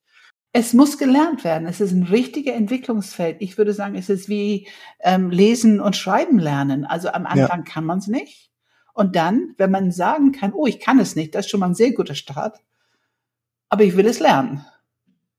[0.52, 1.68] Es muss gelernt werden.
[1.68, 3.38] Es ist ein richtiger Entwicklungsfeld.
[3.40, 4.68] Ich würde sagen, es ist wie
[5.02, 6.86] ähm, Lesen und Schreiben lernen.
[6.86, 7.30] Also am Ja.
[7.30, 8.52] Anfang kann man es nicht.
[8.94, 11.68] Und dann, wenn man sagen kann, oh, ich kann es nicht, das ist schon mal
[11.68, 12.60] ein sehr guter Start.
[13.70, 14.66] Aber ich will es lernen.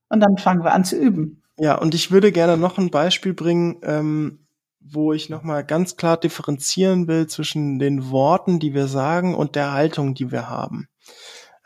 [0.09, 1.43] Und dann fangen wir an zu üben.
[1.59, 4.47] Ja, und ich würde gerne noch ein Beispiel bringen, ähm,
[4.81, 9.73] wo ich nochmal ganz klar differenzieren will zwischen den Worten, die wir sagen, und der
[9.73, 10.89] Haltung, die wir haben.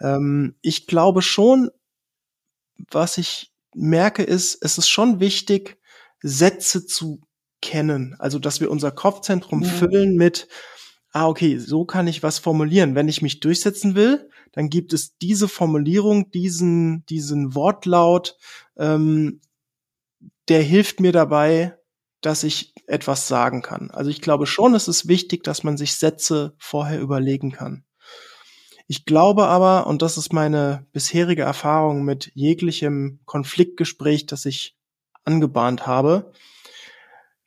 [0.00, 1.70] Ähm, ich glaube schon,
[2.90, 5.78] was ich merke, ist, es ist schon wichtig,
[6.22, 7.20] Sätze zu
[7.60, 8.16] kennen.
[8.18, 9.68] Also, dass wir unser Kopfzentrum Ja.
[9.68, 10.48] füllen mit,
[11.12, 12.94] ah, okay, so kann ich was formulieren.
[12.94, 18.36] Wenn ich mich durchsetzen will, dann gibt es diese Formulierung, diesen, diesen Wortlaut,
[18.76, 19.40] ähm,
[20.48, 21.76] der hilft mir dabei,
[22.20, 23.90] dass ich etwas sagen kann.
[23.90, 27.84] Also ich glaube schon, es ist wichtig, dass man sich Sätze vorher überlegen kann.
[28.88, 34.76] Ich glaube aber, und das ist meine bisherige Erfahrung mit jeglichem Konfliktgespräch, das ich
[35.24, 36.32] angebahnt habe,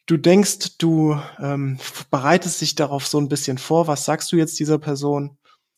[0.05, 1.79] du denkst, du ähm,
[2.11, 5.37] bereitest dich darauf so ein bisschen vor, was sagst du jetzt dieser Person?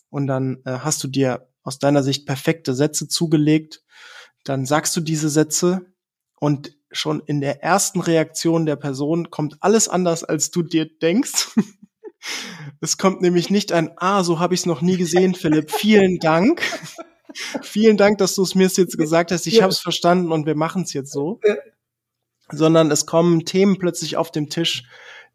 [0.10, 3.84] Und dann äh, hast du dir aus deiner Sicht perfekte Sätze zugelegt.
[4.44, 5.82] Dann sagst du diese Sätze
[6.40, 11.50] und schon in der ersten Reaktion der Person kommt alles anders, als du dir denkst.
[12.82, 15.70] Es kommt nämlich nicht ein, ah, so habe ich es noch nie gesehen, Philipp.
[15.70, 16.60] Vielen Dank.
[17.62, 19.46] Vielen Dank, dass du es mir jetzt gesagt hast.
[19.46, 19.62] Ich Ja.
[19.64, 21.40] habe es verstanden und wir machen es jetzt so.
[22.52, 24.84] Sondern es kommen Themen plötzlich auf dem Tisch,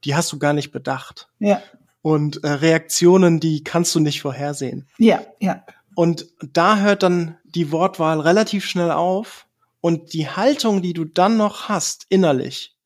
[0.05, 1.29] die hast du gar nicht bedacht.
[1.39, 1.63] Ja,
[2.03, 4.87] Und äh, Reaktionen, die kannst du nicht vorhersehen.
[4.99, 5.65] ja, ja.
[5.97, 9.47] Und da hört dann die Wortwahl relativ schnell auf.
[9.81, 12.77] Und die Haltung, die du dann noch hast, innerlich,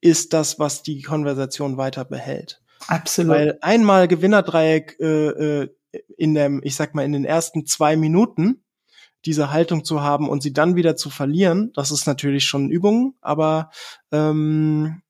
[0.00, 2.62] ist das, was die Konversation weiter behält.
[2.86, 3.34] Absolut.
[3.34, 5.68] Weil einmal Gewinnerdreieck äh, äh,
[6.16, 8.62] in dem, ich sag mal, in den ersten zwei Minuten
[9.26, 13.16] diese Haltung zu haben und sie dann wieder zu verlieren, das ist natürlich schon Übung,
[13.20, 13.70] aber
[14.12, 15.02] ähm,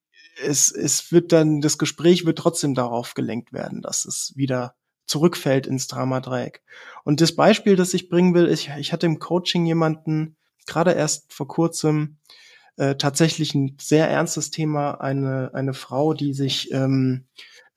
[0.43, 4.75] es, es wird dann, das Gespräch wird trotzdem darauf gelenkt werden, dass es wieder
[5.07, 6.63] zurückfällt ins Dramadreieck.
[7.05, 11.33] Und das Beispiel, das ich bringen will, ich, ich hatte im Coaching jemanden, gerade erst
[11.33, 12.19] vor kurzem,
[12.77, 17.27] äh, tatsächlich ein sehr ernstes Thema, eine, eine Frau, die sich ähm,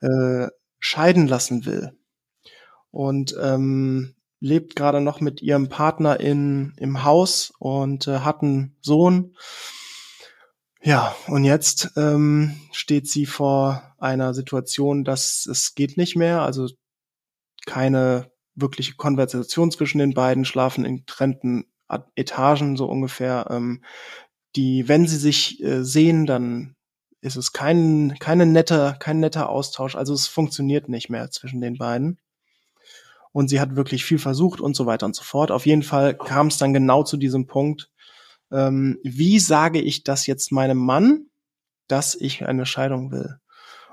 [0.01, 0.47] äh,
[0.79, 1.91] scheiden lassen will.
[2.91, 8.77] Und ähm, lebt gerade noch mit ihrem Partner in, im Haus und äh, hat einen
[8.81, 9.35] Sohn.
[10.81, 16.69] Ja, und jetzt ähm, steht sie vor einer Situation, dass es geht nicht mehr, also
[17.65, 21.65] keine wirkliche Konversation zwischen den beiden, schlafen in getrennten
[22.15, 23.47] Etagen so ungefähr.
[23.49, 23.83] Ähm,
[24.55, 26.75] die, wenn sie sich äh, sehen, dann
[27.21, 29.95] ist es kein, keine netter, kein netter Austausch.
[29.95, 32.19] Also es funktioniert nicht mehr zwischen den beiden.
[33.39, 35.49] Und sie hat wirklich viel versucht und so weiter und so fort.
[35.49, 37.89] Auf jeden Fall kam es dann genau zu diesem Punkt.
[38.51, 41.27] Ähm, wie sage ich das jetzt meinem Mann,
[41.87, 43.37] dass ich eine Scheidung will?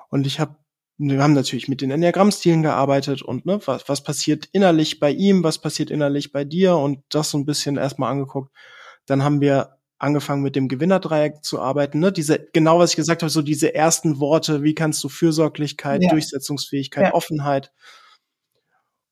[0.09, 0.57] Und ich habe,
[0.99, 5.45] wir haben natürlich mit den Enneagrammstilen gearbeitet und ne, was, was passiert innerlich bei ihm,
[5.45, 8.51] was passiert innerlich bei dir und das so ein bisschen erstmal angeguckt.
[9.07, 12.11] Dann haben wir angefangen mit dem Gewinnerdreieck zu arbeiten, ne?
[12.11, 16.11] Diese, genau was ich gesagt habe, so diese ersten Worte, wie kannst du Fürsorglichkeit, Ja.
[16.11, 17.15] Durchsetzungsfähigkeit, Ja.
[17.15, 17.71] Offenheit.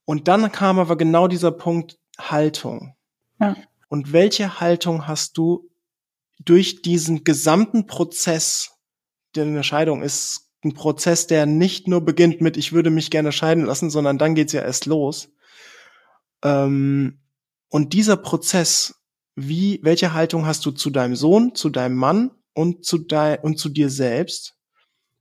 [0.05, 2.95] Und dann kam aber genau dieser Punkt Haltung.
[3.39, 3.55] Ja.
[3.89, 5.69] Und welche Haltung hast du
[6.39, 8.71] durch diesen gesamten Prozess,
[9.35, 13.31] denn eine Scheidung ist ein Prozess, der nicht nur beginnt mit, ich würde mich gerne
[13.31, 15.29] scheiden lassen, sondern dann geht's ja erst los.
[16.43, 17.19] Ähm,
[17.69, 18.95] und dieser Prozess,
[19.35, 23.59] wie, welche Haltung hast du zu deinem Sohn, zu deinem Mann und zu dein, und
[23.59, 24.55] zu dir selbst,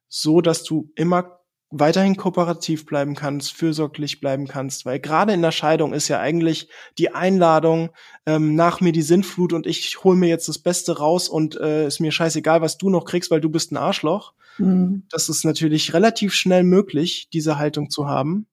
[0.09, 1.41] so dass du immer
[1.79, 6.69] weiterhin kooperativ bleiben kannst, fürsorglich bleiben kannst, weil gerade in der Scheidung ist ja eigentlich
[6.99, 7.91] die Einladung
[8.27, 11.87] ähm, nach mir die Sintflut und ich hol mir jetzt das Beste raus und äh,
[11.87, 14.35] ist mir scheißegal, was du noch kriegst, weil du bist ein Arschloch.
[14.59, 15.05] Mhm.
[15.11, 18.47] Das ist natürlich relativ schnell möglich, diese Haltung zu haben.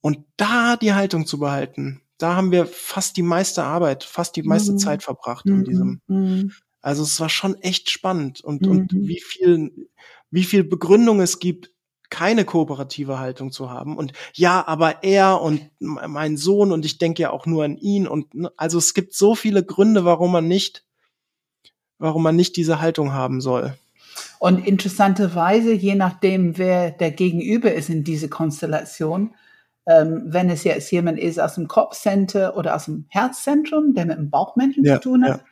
[0.00, 4.42] Und da die Haltung zu behalten, da haben wir fast die meiste Arbeit, fast die
[4.42, 4.78] meiste Mhm.
[4.78, 6.00] Zeit verbracht in diesem.
[6.08, 6.52] Mhm.
[6.80, 9.06] Also es war schon echt spannend und, und Mhm.
[9.06, 9.88] wie viel,
[10.32, 11.70] wie viel Begründung es gibt,
[12.12, 13.96] keine kooperative Haltung zu haben.
[13.96, 18.06] Und ja, aber er und mein Sohn und ich denke ja auch nur an ihn
[18.06, 20.84] und ne, also es gibt so viele Gründe, warum man nicht
[21.98, 23.74] warum man nicht diese Haltung haben soll.
[24.38, 29.34] Und interessanterweise, je nachdem, wer der Gegenüber ist in diese Konstellation,
[29.86, 34.18] ähm, wenn es jetzt jemand ist aus dem Kopfcenter oder aus dem Herzzentrum, der mit
[34.18, 35.44] dem Bauchmenschen ja, zu tun hat, ja.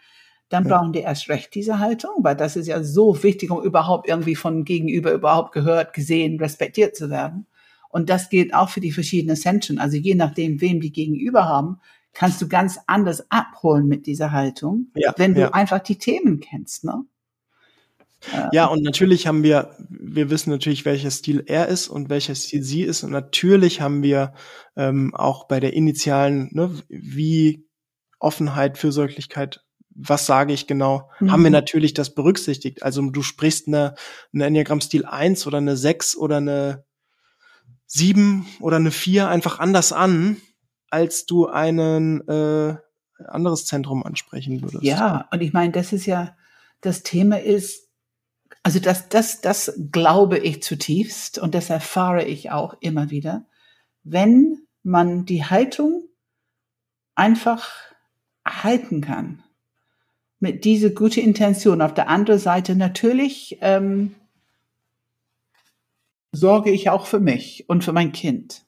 [0.51, 0.77] Dann ja.
[0.77, 4.35] brauchen die erst recht diese Haltung, weil das ist ja so wichtig, um überhaupt irgendwie
[4.35, 7.47] von Gegenüber überhaupt gehört, gesehen, respektiert zu werden.
[7.89, 9.79] Und das gilt auch für die verschiedenen Zentren.
[9.79, 11.81] Also je nachdem, wem die Gegenüber haben,
[12.13, 15.51] kannst du ganz anders abholen mit dieser Haltung, ja, wenn du ja.
[15.53, 16.85] einfach die Themen kennst.
[16.85, 17.05] Ne?
[18.53, 22.63] Ja, und natürlich haben wir, wir wissen natürlich, welcher Stil er ist und welcher Stil
[22.63, 23.03] sie ist.
[23.03, 24.35] Und natürlich haben wir
[24.77, 27.67] ähm, auch bei der initialen, ne, wie
[28.19, 31.33] Offenheit, Fürsorglichkeit, was sage ich genau, mhm.
[31.33, 32.83] haben wir natürlich das berücksichtigt.
[32.83, 33.95] Also du sprichst eine,
[34.33, 36.85] eine Enneagramm-Stil 1 oder eine 6 oder eine
[37.87, 40.37] 7 oder eine 4 einfach anders an,
[40.91, 42.77] als du einen äh,
[43.27, 44.83] anderes Zentrum ansprechen würdest.
[44.83, 46.37] Ja, und ich meine, das ist ja,
[46.81, 47.89] das Thema ist,
[48.63, 53.47] also das, das, das glaube ich zutiefst und das erfahre ich auch immer wieder.
[54.03, 56.09] Wenn man die Haltung
[57.15, 57.71] einfach
[58.47, 59.43] halten kann,
[60.41, 61.83] mit dieser gute Intention.
[61.83, 64.15] Auf der anderen Seite natürlich ähm,
[66.33, 68.65] sorge ich auch für mich und für mein Kind.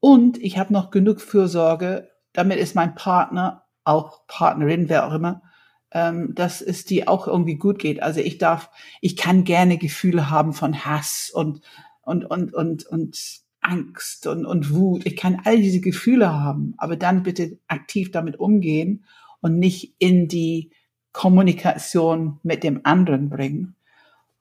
[0.00, 5.42] Und ich habe noch genug Fürsorge, damit ist mein Partner, auch Partnerin, wer auch immer,
[5.90, 8.02] ähm, dass es die auch irgendwie gut geht.
[8.02, 11.60] Also ich darf, ich kann gerne Gefühle haben von Hass und
[12.02, 15.06] und und und und Angst und und Wut.
[15.06, 19.04] Ich kann all diese Gefühle haben, aber dann bitte aktiv damit umgehen
[19.46, 20.70] und nicht in die
[21.12, 23.76] Kommunikation mit dem anderen bringen.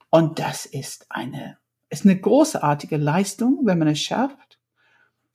[0.09, 1.57] Und das ist eine
[1.89, 4.59] ist eine großartige Leistung, wenn man es schafft.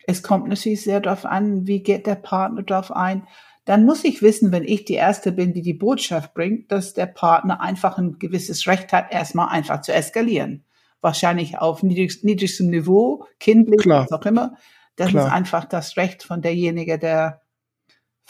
[0.06, 3.26] Es kommt natürlich sehr darauf an, wie geht der Partner darauf ein
[3.70, 7.06] dann muss ich wissen, wenn ich die Erste bin, die die Botschaft bringt, dass der
[7.06, 10.64] Partner einfach ein gewisses Recht hat, erstmal einfach zu eskalieren.
[11.00, 14.08] Wahrscheinlich auf niedrigst, niedrigstem Niveau, kindlich, Klar.
[14.08, 14.56] was auch immer.
[14.96, 15.26] Das Klar.
[15.26, 17.42] ist einfach das Recht von derjenige, der,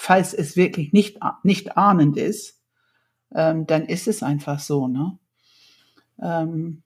[0.01, 2.59] falls es wirklich nicht, nicht ahnend ist,
[3.35, 5.19] ähm, dann ist es einfach so, ne?
[6.23, 6.83] Ähm,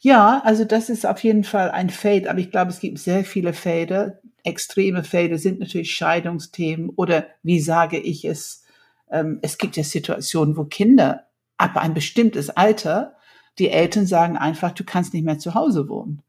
[0.00, 3.24] ja, also das ist auf jeden Fall ein Fade, aber ich glaube, es gibt sehr
[3.24, 8.64] viele Fäde, extreme Fälle sind natürlich Scheidungsthemen oder wie sage ich es,
[9.10, 11.24] ähm, es gibt ja Situationen, wo Kinder
[11.56, 13.16] ab ein bestimmtes Alter,
[13.58, 16.20] die Eltern sagen einfach, du kannst nicht mehr zu Hause wohnen.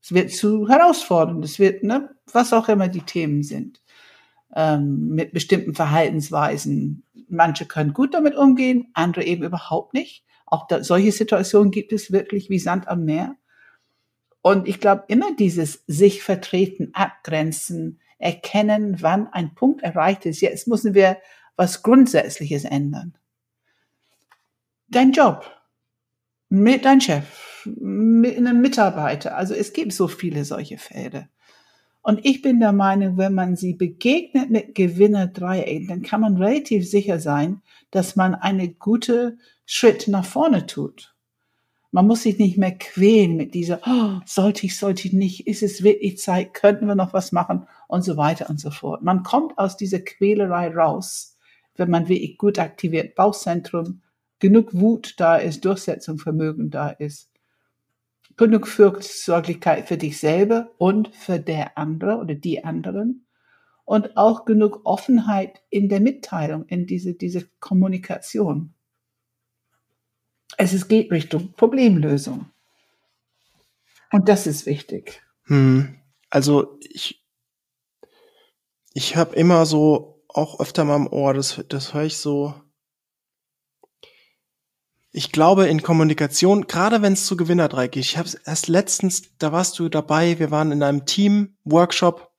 [0.00, 3.80] Es wird zu herausfordernd, es wird, ne, was auch immer die Themen sind,
[4.54, 7.04] ähm, mit bestimmten Verhaltensweisen.
[7.28, 10.24] Manche können gut damit umgehen, andere eben überhaupt nicht.
[10.46, 13.36] Auch da, solche Situationen gibt es wirklich wie Sand am Meer.
[14.40, 20.40] Und ich glaube, immer dieses sich vertreten, abgrenzen, erkennen, wann ein Punkt erreicht ist.
[20.40, 21.18] Jetzt müssen wir
[21.56, 23.14] was Grundsätzliches ändern.
[24.88, 25.50] Dein Job,
[26.48, 29.36] mit dein Chef, mit einem Mitarbeiter.
[29.36, 31.28] Also es gibt so viele solche Fälle.
[32.08, 36.88] Und ich bin der Meinung, wenn man sie begegnet mit Gewinner-Dreieck, dann kann man relativ
[36.88, 41.14] sicher sein, dass man einen guten Schritt nach vorne tut.
[41.90, 45.62] Man muss sich nicht mehr quälen mit dieser, oh, sollte ich, sollte ich nicht, ist
[45.62, 49.02] es wirklich Zeit, könnten wir noch was machen und so weiter und so fort.
[49.02, 51.36] Man kommt aus dieser Quälerei raus,
[51.76, 54.00] wenn man wirklich gut aktiviert, Bauchzentrum,
[54.38, 57.28] genug Wut da ist, Durchsetzungsvermögen da ist,
[58.38, 63.26] genug Fürsorglichkeit für dich selber und für der andere oder die anderen
[63.84, 68.74] und auch genug Offenheit in der Mitteilung, in diese, diese Kommunikation.
[70.56, 72.50] Es geht Richtung Problemlösung.
[74.10, 75.22] Und das ist wichtig.
[75.44, 75.96] Hm.
[76.30, 77.24] Also ich,
[78.94, 82.54] ich habe immer so auch öfter mal im Ohr, das, das höre ich so.
[85.10, 89.52] Ich glaube in Kommunikation, gerade wenn es zu Gewinnerdreieck geht, ich habe erst letztens, da
[89.52, 92.30] warst du dabei, wir waren in einem Team-Workshop,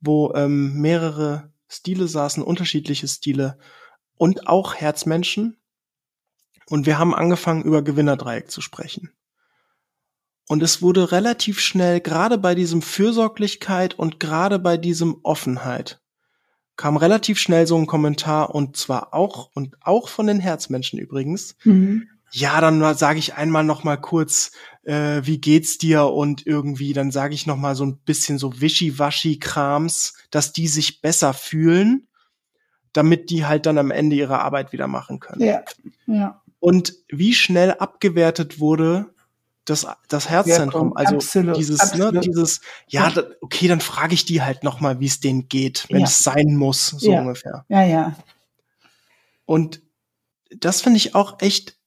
[0.00, 3.58] wo ähm, mehrere Stile saßen, unterschiedliche Stile
[4.16, 5.58] und auch Herzmenschen.
[6.66, 9.12] Und wir haben angefangen, über Gewinnerdreieck zu sprechen.
[10.48, 15.99] Und es wurde relativ schnell, gerade bei diesem Fürsorglichkeit und gerade bei diesem Offenheit,
[16.76, 21.56] kam relativ schnell so ein Kommentar und zwar auch und auch von den Herzmenschen übrigens.
[21.64, 22.08] Mhm.
[22.32, 24.52] Ja, dann sage ich einmal noch mal kurz,
[24.84, 28.60] äh, wie geht's dir und irgendwie, dann sage ich noch mal so ein bisschen so
[28.60, 32.06] wischiwaschi-Krams, dass die sich besser fühlen,
[32.92, 35.42] damit die halt dann am Ende ihre Arbeit wieder machen können.
[35.42, 35.62] Ja,
[36.06, 39.14] ja und wie schnell abgewertet wurde
[39.70, 40.88] das, das Herzzentrum.
[40.88, 42.14] Ja, also absolut, dieses, ne, absolut.
[42.14, 43.24] Ne, dieses, ja, ja.
[43.40, 46.06] Okay, dann frage ich die halt noch mal, wie es denen geht, wenn ja.
[46.06, 47.64] es sein muss, so ungefähr.
[47.68, 48.16] Ja, ja.
[49.46, 49.82] Und
[50.50, 51.78] das finde ich auch echt,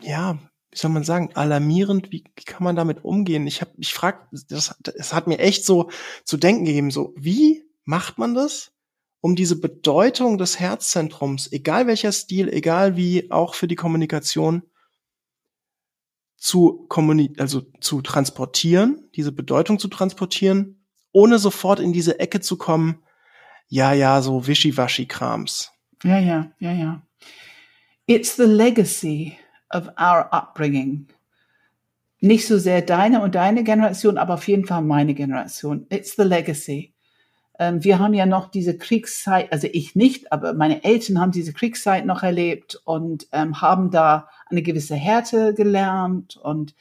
[0.00, 0.38] ja,
[0.70, 2.10] wie soll man sagen, alarmierend.
[2.10, 3.46] Wie, wie kann man damit umgehen?
[3.46, 5.90] Ich habe, ich frage, das, das hat mir echt so
[6.24, 6.90] zu denken gegeben.
[6.90, 8.72] So, wie macht man das,
[9.20, 14.62] um diese Bedeutung des Herzzentrums, egal welcher Stil, egal wie, auch für die Kommunikation,
[16.44, 22.58] zu kommuni also zu transportieren, diese Bedeutung zu transportieren, ohne sofort in diese Ecke zu
[22.58, 22.98] kommen,
[23.68, 25.70] ja, ja, so Wischiwaschi-Krams.
[26.02, 27.02] Ja, ja, ja, ja.
[28.04, 29.38] It's the legacy
[29.70, 31.06] of our upbringing.
[32.20, 35.86] Nicht so sehr deine und deine Generation, aber auf jeden Fall meine Generation.
[35.88, 36.92] It's the legacy.
[37.58, 41.54] Ähm, wir haben ja noch diese Kriegszeit, also ich nicht, aber meine Eltern haben diese
[41.54, 46.74] Kriegszeit noch erlebt und ähm, haben da eine gewisse Härte gelernt und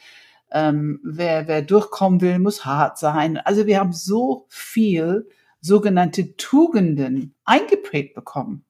[0.51, 3.37] ähm, wer, wer durchkommen will, muss hart sein.
[3.37, 5.27] Also wir haben so viel
[5.61, 8.63] sogenannte Tugenden eingeprägt bekommen.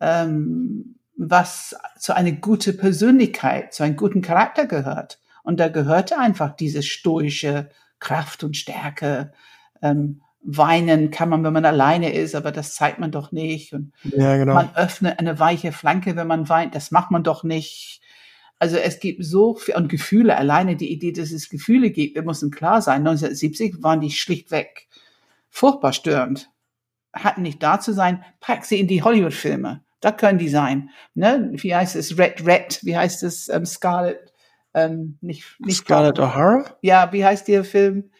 [0.00, 5.18] Ähm, was zu einer guten Persönlichkeit, zu einem guten Charakter gehört.
[5.42, 7.68] Und da gehörte einfach diese stoische
[7.98, 9.32] Kraft und Stärke.
[9.82, 13.72] Ähm, weinen kann man, wenn man alleine ist, aber das zeigt man doch nicht.
[13.72, 14.54] Und ja, genau.
[14.54, 18.00] man öffnet eine weiche Flanke, wenn man weint, das macht man doch nicht.
[18.58, 22.22] Also es gibt so viel, und Gefühle, alleine die Idee, dass es Gefühle gibt, wir
[22.22, 24.88] müssen klar sein, 1970 waren die schlichtweg
[25.50, 26.50] furchtbar störend.
[27.12, 29.82] Hatten nicht da zu sein, pack sie in die Hollywood-Filme.
[30.00, 30.90] Da können die sein.
[31.14, 31.50] Ne?
[31.54, 32.18] Wie heißt es?
[32.18, 32.80] Red Red.
[32.82, 33.48] Wie heißt es?
[33.48, 34.32] Ähm, Scarlett.
[34.74, 36.76] Ähm, nicht, nicht Scarlett O'Hara?
[36.82, 38.10] Ja, wie heißt der Film?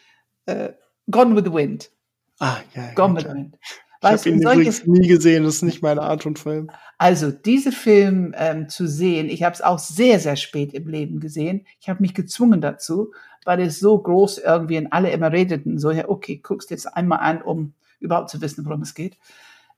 [0.47, 0.71] Äh,
[1.11, 1.91] Gone with the Wind.
[2.39, 2.91] Ah, ja.
[2.97, 3.59] The Wind.
[4.01, 6.71] Ich habe ihn übrigens nie gesehen, das ist nicht meine Art von Film.
[6.99, 11.19] Also, diese Film ähm, zu sehen, ich habe es auch sehr, sehr spät im Leben
[11.19, 11.67] gesehen.
[11.81, 13.13] Ich habe mich gezwungen dazu,
[13.45, 15.79] weil es so groß irgendwie in alle immer redeten.
[15.79, 19.17] So, ja, okay, guckst jetzt einmal an, um überhaupt zu wissen, worum es geht.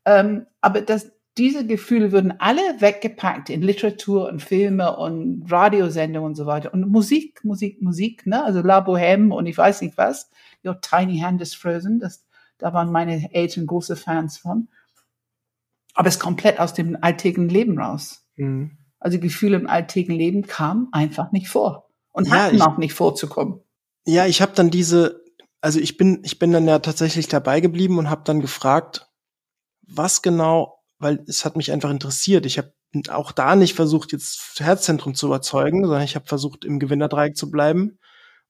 [0.04, 6.34] Ähm, aber das, diese Gefühle würden alle weggepackt in Literatur und Filme und Radiosendungen und
[6.34, 6.74] so weiter.
[6.74, 8.44] Und Musik, Musik, Musik, ne?
[8.44, 10.28] Also La Bohème und ich weiß nicht was.
[10.62, 12.00] Your Tiny Hand is Frozen.
[12.00, 12.26] Das,
[12.60, 14.68] da waren meine Eltern große Fans von.
[15.94, 18.24] Aber es komplett aus dem alltäglichen Leben raus.
[18.36, 18.78] Mhm.
[18.98, 21.88] Also Gefühle im alltäglichen Leben kamen einfach nicht vor.
[22.12, 23.60] Und ja, hatten ich, auch nicht vorzukommen.
[24.06, 25.24] Ja, ich habe dann diese,
[25.60, 29.08] also ich bin, ich bin dann ja tatsächlich dabei geblieben und habe dann gefragt,
[29.82, 32.46] was genau weil es hat mich einfach interessiert.
[32.46, 32.72] Ich habe
[33.08, 37.50] auch da nicht versucht, jetzt Herzzentrum zu überzeugen, sondern ich habe versucht, im Gewinnerdreieck zu
[37.50, 37.98] bleiben.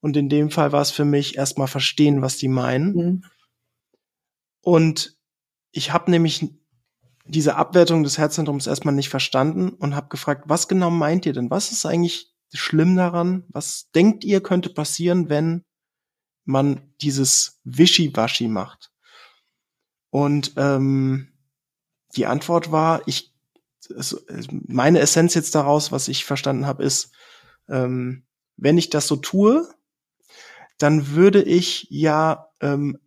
[0.01, 2.95] Und in dem Fall war es für mich erstmal verstehen, was die meinen.
[2.95, 3.25] Mhm.
[4.63, 5.17] Und
[5.73, 6.47] ich habe nämlich
[7.25, 11.51] diese Abwertung des Herzzentrums erstmal nicht verstanden und habe gefragt, was genau meint ihr denn?
[11.51, 13.45] Was ist eigentlich schlimm daran?
[13.49, 15.65] Was denkt ihr könnte passieren, wenn
[16.45, 18.91] man dieses Wischiwaschi macht?
[20.11, 21.29] Und ähm,
[22.17, 23.33] die Antwort war, ich,
[23.97, 27.13] es, meine Essenz jetzt daraus, was ich verstanden habe, ist,
[27.69, 28.25] ähm,
[28.57, 29.69] wenn ich das so tue,
[30.79, 32.99] dann würde ich ja ähm,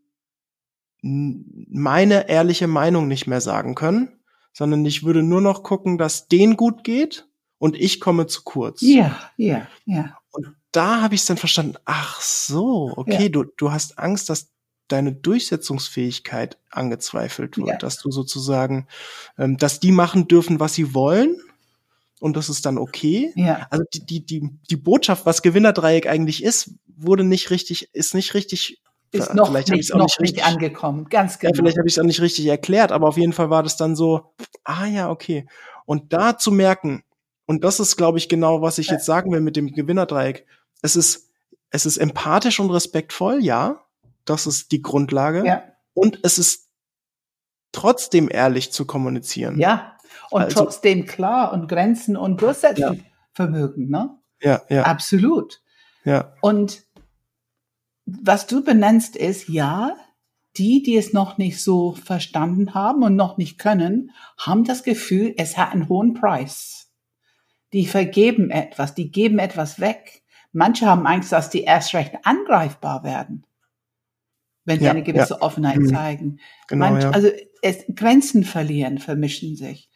[1.03, 4.19] meine ehrliche Meinung nicht mehr sagen können,
[4.53, 7.27] sondern ich würde nur noch gucken, dass denen gut geht
[7.57, 8.81] und ich komme zu kurz.
[8.81, 10.17] Ja, ja, ja.
[10.31, 13.29] Und da habe ich es dann verstanden, ach so, okay, ja.
[13.29, 14.51] du, du hast Angst, dass
[14.87, 17.77] deine Durchsetzungsfähigkeit angezweifelt wird, ja.
[17.77, 18.87] dass du sozusagen,
[19.37, 21.35] ähm, dass die machen dürfen, was sie wollen
[22.23, 23.33] und das ist dann okay.
[23.35, 23.67] Ja.
[23.69, 28.33] Also die, die, die, die Botschaft, was Gewinnerdreieck eigentlich ist, wurde nicht richtig, ist nicht
[28.33, 28.81] richtig
[29.13, 31.53] ist noch vielleicht nicht, noch nicht, richtig, angekommen, ganz genau.
[31.53, 33.77] Ja, vielleicht habe ich es auch nicht richtig erklärt, aber auf jeden Fall war das
[33.77, 34.33] dann so,
[34.63, 35.47] ah ja, okay.
[35.85, 37.03] Und da zu merken,
[37.45, 38.93] und das ist, glaube ich, genau, was ich ja.
[38.93, 40.45] jetzt sagen will mit dem Gewinnerdreieck.
[40.81, 41.29] Es ist,
[41.69, 43.81] es ist empathisch und respektvoll, ja.
[44.25, 45.45] Das ist die Grundlage.
[45.45, 45.63] Ja.
[45.93, 46.69] Und es ist
[47.71, 49.59] trotzdem ehrlich zu kommunizieren.
[49.59, 49.97] Ja.
[50.29, 53.03] Und also, trotzdem klar und Grenzen und Durchsetzen ja.
[53.33, 54.17] Vermögen, ne?
[54.41, 54.83] Ja, ja.
[54.83, 55.61] Absolut.
[56.05, 56.33] Ja.
[56.41, 56.83] Und
[58.05, 59.95] was du benennst ist, ja,
[60.57, 65.33] die, die es noch nicht so verstanden haben und noch nicht können, haben das Gefühl,
[65.37, 66.91] es hat einen hohen Preis.
[67.71, 70.23] Die vergeben etwas, die geben etwas weg.
[70.51, 73.45] Manche haben Angst, dass die erst recht angreifbar werden
[74.65, 75.41] wenn sie ja, eine gewisse ja.
[75.41, 75.87] Offenheit mhm.
[75.87, 76.39] zeigen.
[76.67, 77.11] Genau, Manch, ja.
[77.11, 77.29] Also
[77.61, 79.89] es, Grenzen verlieren, vermischen sich.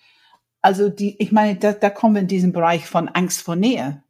[0.61, 4.03] Also die, ich meine, da, da kommen wir in diesen Bereich von Angst vor Nähe.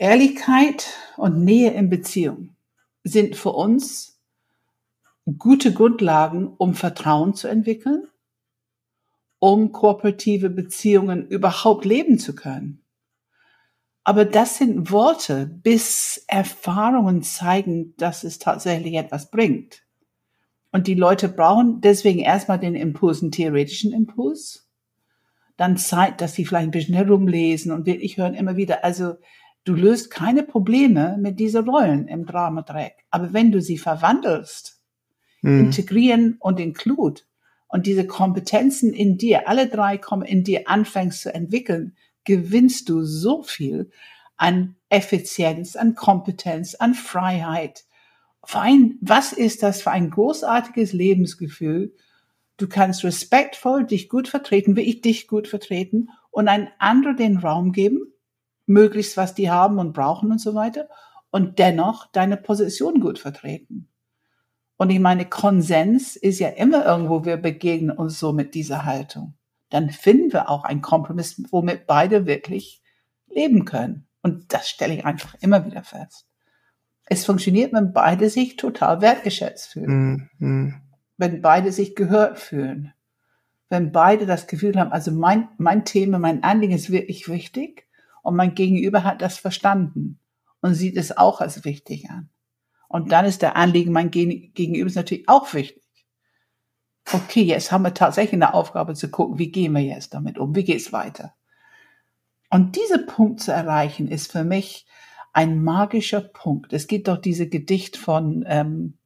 [0.00, 2.56] Ehrlichkeit und Nähe in Beziehung
[3.04, 4.18] sind für uns
[5.36, 8.08] gute Grundlagen, um Vertrauen zu entwickeln,
[9.40, 12.82] um kooperative Beziehungen überhaupt leben zu können.
[14.02, 19.82] Aber das sind Worte, bis Erfahrungen zeigen, dass es tatsächlich etwas bringt.
[20.72, 24.66] Und die Leute brauchen deswegen erstmal den Impuls, einen theoretischen Impuls.
[25.58, 28.82] dann Zeit, dass sie vielleicht ein bisschen herumlesen und wirklich hören immer wieder.
[28.82, 29.16] Also
[29.64, 33.04] du löst keine Probleme mit diesen Rollen im Dramadreieck.
[33.10, 34.80] Aber wenn du sie verwandelst,
[35.42, 35.66] mhm.
[35.66, 37.22] integrieren und include
[37.68, 43.02] und diese Kompetenzen in dir, alle drei kommen in dir anfängst zu entwickeln, gewinnst du
[43.04, 43.90] so viel
[44.36, 47.84] an Effizienz, an Kompetenz, an Freiheit.
[48.42, 51.94] Was ist das für ein großartiges Lebensgefühl?
[52.56, 57.38] Du kannst respektvoll dich gut vertreten, wie ich dich gut vertreten und ein anderer den
[57.38, 58.12] Raum geben,
[58.70, 60.88] möglichst was die haben und brauchen und so weiter
[61.30, 63.88] und dennoch deine Position gut vertreten.
[64.76, 69.34] Und ich meine, Konsens ist ja immer irgendwo, wir begegnen uns so mit dieser Haltung.
[69.68, 72.82] Dann finden wir auch einen Kompromiss, womit beide wirklich
[73.28, 74.06] leben können.
[74.22, 76.26] Und das stelle ich einfach immer wieder fest.
[77.06, 80.30] Es funktioniert, wenn beide sich total wertgeschätzt fühlen.
[80.38, 80.74] Mm, mm.
[81.16, 82.92] Wenn beide sich gehört fühlen.
[83.68, 87.89] Wenn beide das Gefühl haben, also mein, mein Thema, mein Anliegen ist wirklich wichtig
[88.22, 90.18] und mein Gegenüber hat das verstanden
[90.60, 92.30] und sieht es auch als wichtig an.
[92.88, 95.84] Und dann ist der Anliegen mein Gegenüber natürlich auch wichtig.
[97.12, 100.54] Okay, jetzt haben wir tatsächlich eine Aufgabe zu gucken, wie gehen wir jetzt damit um,
[100.54, 101.34] wie geht's weiter.
[102.50, 104.86] Und dieser Punkt zu erreichen, ist für mich
[105.32, 106.72] ein magischer Punkt.
[106.72, 108.98] Es gibt doch diese Gedicht von ähm,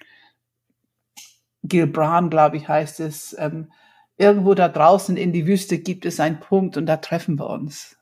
[1.63, 3.37] Gilbran, glaube ich, heißt es.
[3.39, 3.71] Ähm,
[4.17, 7.99] irgendwo da draußen in die Wüste gibt es einen Punkt und da treffen wir uns.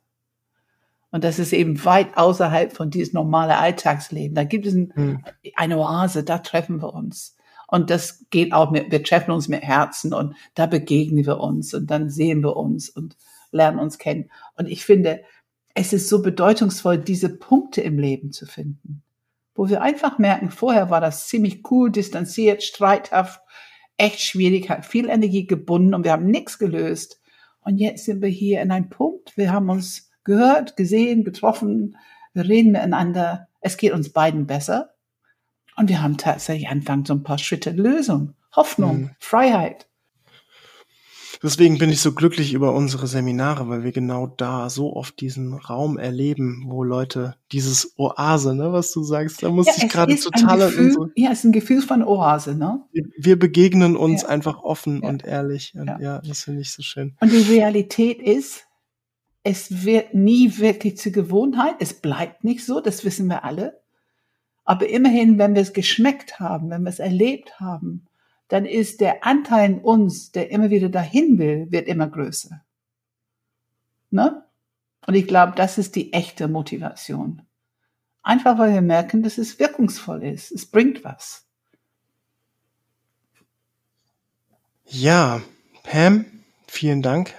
[1.13, 4.35] Und das ist eben weit außerhalb von diesem normalen Alltagsleben.
[4.35, 5.25] Da gibt es ein, hm.
[5.55, 7.37] eine Oase, da treffen wir uns.
[7.69, 11.73] Und das geht auch mit, wir treffen uns mit Herzen und da begegnen wir uns
[11.73, 13.17] und dann sehen wir uns und
[13.51, 14.31] lernen uns kennen.
[14.57, 15.23] Und ich finde,
[15.75, 19.03] es ist so bedeutungsvoll, diese Punkte im Leben zu finden,
[19.55, 23.41] wo wir einfach merken, vorher war das ziemlich cool, distanziert, streithaft,
[23.97, 27.21] echt schwierig, hat viel Energie gebunden und wir haben nichts gelöst.
[27.61, 31.97] Und jetzt sind wir hier in einem Punkt, wir haben uns gehört, gesehen, getroffen,
[32.35, 34.91] wir reden miteinander, es geht uns beiden besser.
[35.77, 39.11] Und wir haben tatsächlich anfangen so ein paar Schritte Lösung, Hoffnung, mhm.
[39.19, 39.87] Freiheit.
[41.43, 45.55] Deswegen bin ich so glücklich über unsere Seminare, weil wir genau da so oft diesen
[45.55, 50.15] Raum erleben, wo Leute dieses Oase, ne, was du sagst, da muss ja, ich gerade
[50.15, 52.85] total Gefühl, so, Ja, es ist ein Gefühl von Oase, ne?
[53.19, 54.29] Wir, begegnen uns ja.
[54.29, 55.09] einfach offen ja.
[55.09, 55.75] und ehrlich.
[55.75, 57.17] Und ja, das finde ich so schön.
[57.21, 58.67] Und die Realität ist,
[59.45, 61.77] es wird nie wirklich zur Gewohnheit.
[61.81, 63.81] Es bleibt nicht so, das wissen wir alle.
[64.65, 68.07] Aber immerhin, wenn wir es geschmeckt haben, wenn wir es erlebt haben,
[68.49, 72.63] dann ist der Anteil in uns, der immer wieder dahin will, wird immer größer.
[74.11, 74.45] Ne?
[75.07, 77.43] Und ich glaube, das ist die echte Motivation.
[78.23, 80.53] Einfach weil wir merken, dass es wirkungsvoll ist.
[80.53, 81.45] Es bringt was.
[84.85, 85.41] Ja,
[85.83, 86.27] Pam,
[86.69, 87.35] vielen Dank.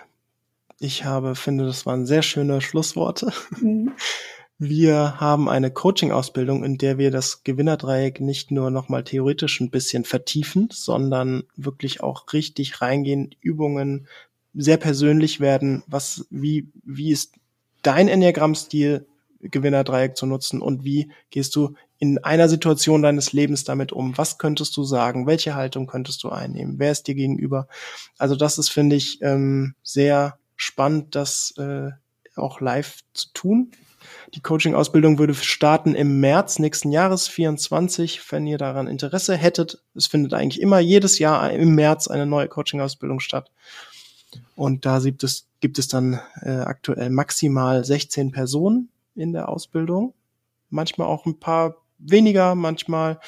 [0.84, 3.32] Ich habe, finde, das waren sehr schöne Schlussworte.
[3.62, 3.94] Mhm.
[4.60, 10.06] Wir haben eine Coaching-Ausbildung, in der wir das Gewinnerdreieck nicht nur nochmal theoretisch ein bisschen
[10.06, 14.08] vertiefen, sondern wirklich auch richtig reingehen, Übungen
[14.54, 15.84] sehr persönlich werden.
[15.88, 17.34] Was, wie, wie ist
[17.82, 19.06] dein Enneagramm-Stil,
[19.42, 24.18] Gewinnerdreieck zu nutzen und wie gehst du in einer Situation deines Lebens damit um?
[24.18, 25.28] Was könntest du sagen?
[25.28, 26.76] Welche Haltung könntest du einnehmen?
[26.78, 27.68] Wer ist dir gegenüber?
[28.18, 31.92] Also das ist, finde ich, ähm, sehr spannend, das äh,
[32.36, 33.72] auch live zu tun.
[34.34, 39.82] Die Coaching-Ausbildung würde starten im März nächsten Jahres 24, wenn ihr daran Interesse hättet.
[39.96, 43.52] Es findet eigentlich immer jedes Jahr im März eine neue Coaching-Ausbildung statt.
[44.56, 50.14] Und da gibt es, gibt es dann äh, aktuell maximal 16 Personen in der Ausbildung.
[50.70, 53.20] Manchmal auch ein paar weniger, manchmal,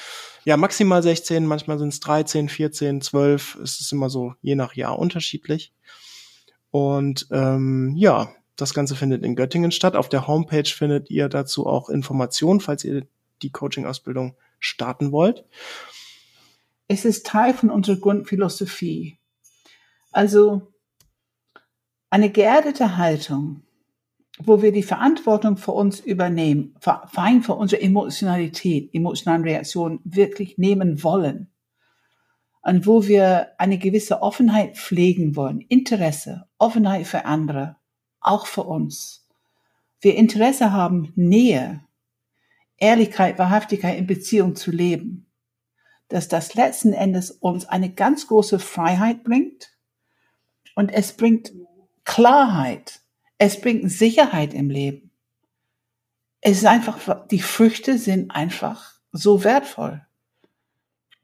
[0.44, 3.58] ja, maximal 16, manchmal sind es 13, 14, 12.
[3.62, 5.72] Es ist immer so je nach Jahr unterschiedlich.
[6.76, 9.96] Und ähm, ja, das Ganze findet in Göttingen statt.
[9.96, 13.06] Auf der Homepage findet ihr dazu auch Informationen, falls ihr
[13.40, 15.46] die Coaching-Ausbildung starten wollt.
[16.86, 19.16] Es ist Teil von unserer Grundphilosophie.
[20.12, 20.70] Also
[22.10, 23.62] eine geerdete Haltung,
[24.38, 30.58] wo wir die Verantwortung für uns übernehmen, vor allem für unsere Emotionalität, emotionalen Reaktionen wirklich
[30.58, 31.50] nehmen wollen
[32.66, 37.76] und wo wir eine gewisse Offenheit pflegen wollen, Interesse, Offenheit für andere,
[38.18, 39.28] auch für uns.
[40.00, 41.84] Wir Interesse haben, Nähe,
[42.76, 45.30] Ehrlichkeit, Wahrhaftigkeit in Beziehung zu leben,
[46.08, 49.70] dass das letzten Endes uns eine ganz große Freiheit bringt
[50.74, 51.52] und es bringt
[52.02, 53.00] Klarheit,
[53.38, 55.12] es bringt Sicherheit im Leben.
[56.40, 60.05] Es ist einfach, die Früchte sind einfach so wertvoll.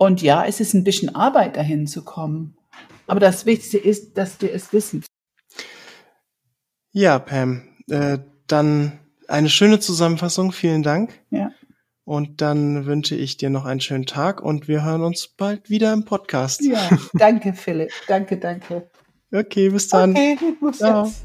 [0.03, 2.57] Und ja, es ist ein bisschen Arbeit, dahin zu kommen.
[3.07, 5.05] Aber das Wichtigste ist, dass wir es wissen.
[6.91, 8.99] Ja, Pam, äh, dann
[9.29, 10.51] eine schöne Zusammenfassung.
[10.51, 11.13] Vielen Dank.
[11.31, 11.53] Ja.
[12.03, 15.93] Und dann wünsche ich dir noch einen schönen Tag und wir hören uns bald wieder
[15.93, 16.65] im Podcast.
[16.65, 16.81] Ja,
[17.13, 17.93] danke, Philipp.
[18.09, 18.91] Danke, danke.
[19.35, 20.11] Okay, bis dann.
[20.11, 21.07] Okay, ich muss Ciao.
[21.07, 21.25] jetzt.